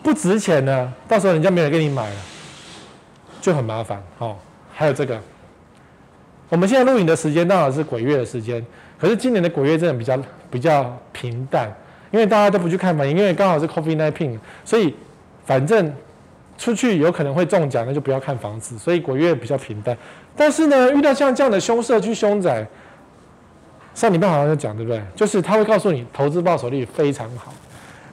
[0.00, 2.16] 不值钱呢，到时候人家没人给你买了，
[3.40, 4.00] 就很麻烦。
[4.18, 4.36] 哦，
[4.72, 5.20] 还有这个，
[6.50, 8.62] 我们现在录影的时间当然是鬼月的时间，
[8.98, 10.18] 可是今年的鬼月真的比较
[10.50, 11.74] 比较平淡，
[12.10, 14.94] 因为大家都不去看房，因为刚好是 COVID-19，所以
[15.46, 15.90] 反正。
[16.58, 18.76] 出去有可能会中奖，那就不要看房子。
[18.76, 19.96] 所以鬼月比较平淡。
[20.36, 22.66] 但是呢，遇到像这样的凶社区凶宅，
[23.94, 25.00] 上礼拜好像就讲，对不对？
[25.16, 27.50] 就是他会告诉你，投资报酬率非常好。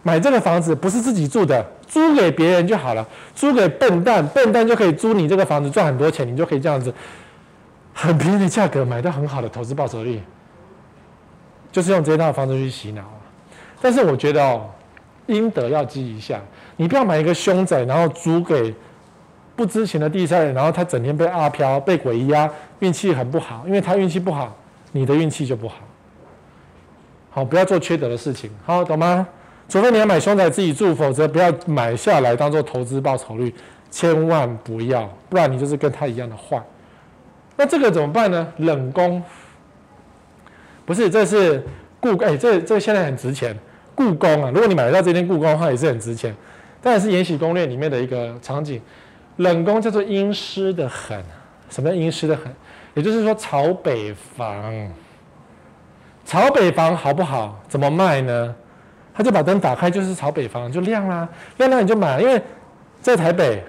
[0.02, 3.06] 买这个房子不是自己住的，租给别人就好了。
[3.36, 6.94] 租给笨蛋，笨蛋就可以租你这个房子赚很多钱，你就可以这样子
[8.00, 10.22] 很便宜的价格买到很好的投资报酬率。
[11.72, 13.02] 就是用这一套方式去洗脑。
[13.82, 14.70] 但是我觉得哦，
[15.26, 16.40] 阴德要积一下。
[16.76, 18.74] 你不要买一个凶宅，然后租给
[19.56, 23.64] 不知情的第三人，然后他整天被阿飘、被鬼压，运气很不好。
[23.66, 24.56] 因为他运气不好，
[24.92, 25.78] 你的运气就不好。
[27.32, 29.28] 好，不要做缺德的事情，好，懂吗？
[29.68, 33.54] 除非你要买凶宅自己住，否则不要买下来当做投资报酬率，
[33.92, 36.64] 千万不要，不然你就是跟他一样的坏。
[37.58, 38.48] 那这个怎么办呢？
[38.58, 39.22] 冷宫，
[40.86, 41.62] 不是，这是
[42.00, 43.58] 故哎，这这现在很值钱，
[43.96, 46.34] 故宫啊，如果你买得到这间故宫的话，也是很值钱。
[46.82, 48.80] 当然是《延禧攻略》里面的一个场景，
[49.38, 51.22] 冷宫叫做阴湿的很。
[51.70, 52.46] 什么叫阴湿的很？
[52.94, 54.90] 也就是说朝北房，
[56.24, 57.60] 朝北房好不好？
[57.68, 58.56] 怎么卖呢？
[59.14, 61.28] 他就把灯打开，就是朝北房就亮啦，
[61.58, 62.22] 亮亮你就买。
[62.22, 62.40] 因为
[63.02, 63.64] 在台北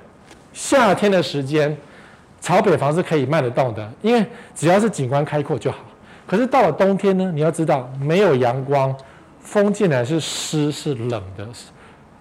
[0.53, 1.75] 夏天的时间，
[2.41, 4.25] 朝北房是可以卖得动的，因为
[4.55, 5.79] 只要是景观开阔就好。
[6.27, 8.95] 可是到了冬天呢，你要知道没有阳光，
[9.41, 11.47] 风进来是湿是冷的。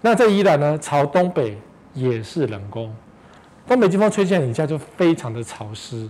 [0.02, 1.58] 那在宜兰呢，朝东北
[1.94, 2.94] 也是冷宫，
[3.68, 6.10] 东北季风吹进来，你家就非常的潮湿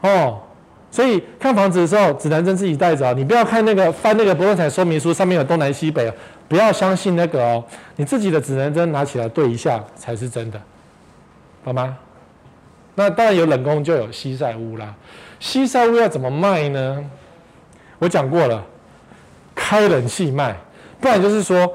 [0.00, 0.40] 哦。
[0.90, 6.12] 所以看房子的时候，指南针自己带着啊，你不要看那个翻那个不动产说明书，上面有东南西北，
[6.48, 7.64] 不要相信那个哦。
[7.96, 10.60] 你自己的指南针拿起来对一下才是真的，
[11.64, 11.96] 好吗？
[12.94, 14.94] 那当然有冷宫就有西晒屋啦。
[15.40, 17.04] 西晒屋要怎么卖呢？
[17.98, 18.64] 我讲过了，
[19.54, 20.56] 开冷气卖，
[21.00, 21.72] 不然就是说。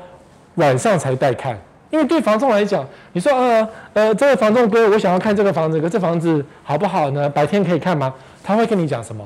[0.55, 1.57] 晚上才带看，
[1.89, 7.29] 因为对房仲来讲，你说呃呃，这位房仲哥，我想要看这个房子，可这房子好不好呢？
[7.29, 8.13] 白天可以看吗？
[8.43, 9.25] 他会跟你讲什么？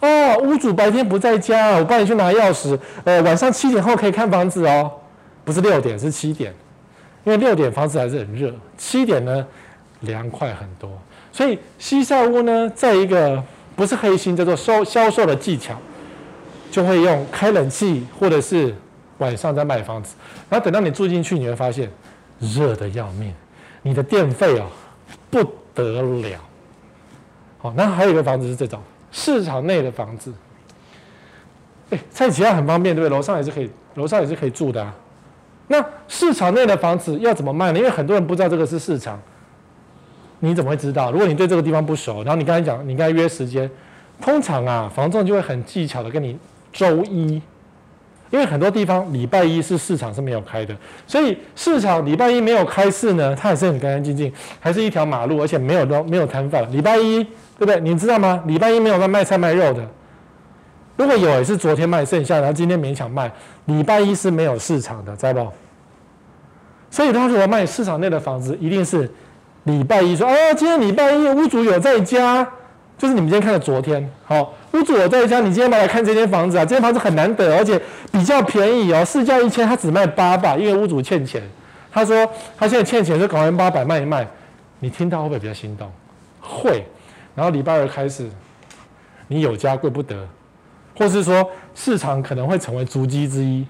[0.00, 2.76] 哦，屋主白天不在家，我帮你去拿钥匙。
[3.04, 4.90] 呃，晚上七点后可以看房子哦，
[5.44, 6.52] 不是六点，是七点，
[7.22, 9.46] 因为六点房子还是很热，七点呢
[10.00, 10.90] 凉快很多。
[11.34, 13.42] 所以西晒屋呢，在一个
[13.74, 15.74] 不是黑心叫做销销售的技巧，
[16.70, 18.72] 就会用开冷气或者是。
[19.18, 20.16] 晚上在卖房子，
[20.50, 21.88] 然后等到你住进去，你会发现
[22.40, 23.32] 热得要命，
[23.80, 24.66] 你的电费哦
[25.30, 25.40] 不
[25.72, 26.40] 得了。
[27.58, 28.82] 好，那还有一个房子是这种
[29.12, 30.32] 市场内的房子，
[31.90, 33.16] 哎，在其他很方便，对不对？
[33.16, 34.92] 楼上也是可以，楼上也是可以住的啊。
[35.68, 37.78] 那市场内的房子要怎么卖呢？
[37.78, 39.18] 因为很多人不知道这个是市场，
[40.44, 41.10] 你怎么会知道？
[41.10, 43.70] 如果你对这个地方不熟，然后你刚才讲，你刚才约时间，
[44.20, 46.38] 通常啊，房仲就会很技巧的跟你
[46.72, 47.40] 周一。
[48.30, 50.76] 因为很多地方礼拜一是市场是没有开的，
[51.06, 56.70] 所以市场礼拜一没有开市呢，它还是很干干净净，还是一条马路，而且没有都没有摊贩。
[56.72, 57.78] 礼拜一对不对？
[57.80, 58.42] 你知道吗？
[58.46, 59.88] 礼拜一没有在卖菜卖肉的，
[60.96, 63.30] 如果有也是昨天卖剩下，然后今天勉强卖。
[63.66, 65.52] 礼拜一是没有市场的，知道不？
[66.90, 69.08] 所以他如果卖市场内的房子，一定是
[69.64, 72.46] 礼拜一说，哦，今天礼拜一屋主有在家。
[72.96, 77.78] 就是你们今天看的昨天，好，屋主我在家，你今天来看这间房子啊，这间房子很难得，而且
[78.12, 81.42] 比较便宜哦，市价一千，他只卖八百，因为屋主欠钱。
[81.90, 82.24] 他说
[82.56, 84.26] 他现在欠钱，就搞完八百卖一卖，
[84.78, 85.90] 你听到会不会比较心动？
[86.40, 86.86] 会。
[87.34, 88.30] 然后礼拜二开始，
[89.26, 90.16] 你有家贵不得，
[90.96, 93.66] 或是说市场可能会成为足迹之一，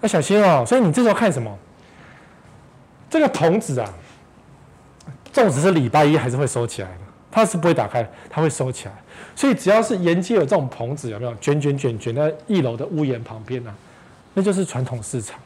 [0.00, 0.64] 要小心哦。
[0.64, 1.50] 所以你这时候看什么？
[3.10, 3.92] 这个童子啊，
[5.32, 6.94] 粽子是礼拜一还是会收起来的。
[7.34, 8.92] 它是不会打开，它会收起来。
[9.34, 13.74] 所以只要是沿街有这种棚子，有没有卷卷卷卷在一楼的屋檐旁边呢、
[14.34, 15.38] 那就是传统市场。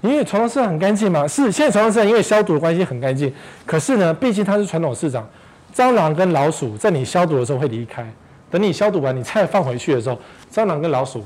[0.00, 3.32] 因为传统市场很干净嘛，是现在传统市场因为消毒的关系很干净。
[3.66, 5.28] 可是呢，毕竟它是传统市场，
[5.74, 8.08] 蟑螂跟老鼠在你消毒的时候会离开。
[8.48, 10.16] 等你消毒完，你菜放回去的时候，
[10.52, 11.24] 蟑螂跟老鼠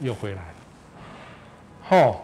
[0.00, 1.96] 又回来了。
[1.96, 2.16] 哦，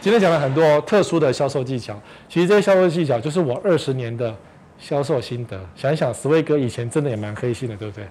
[0.00, 1.98] 今天讲了很多特殊的销售技巧，
[2.34, 4.34] 其实这些销售技巧就是我二十年的。
[4.76, 8.04] 销售心得，想一想，石威哥以前真的也蛮黑心的，对不对？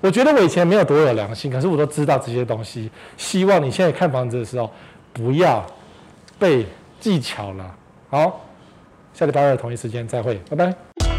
[0.00, 2.88] 我觉得我以前没有多有良心，可是我都知道这些东西。
[3.16, 4.70] 希望你现在看房子的时候，
[5.12, 5.66] 不要
[6.38, 6.64] 被
[7.00, 7.74] 技巧了。
[8.08, 8.46] 好，
[9.12, 11.09] 下礼拜二同一时间再会，拜拜。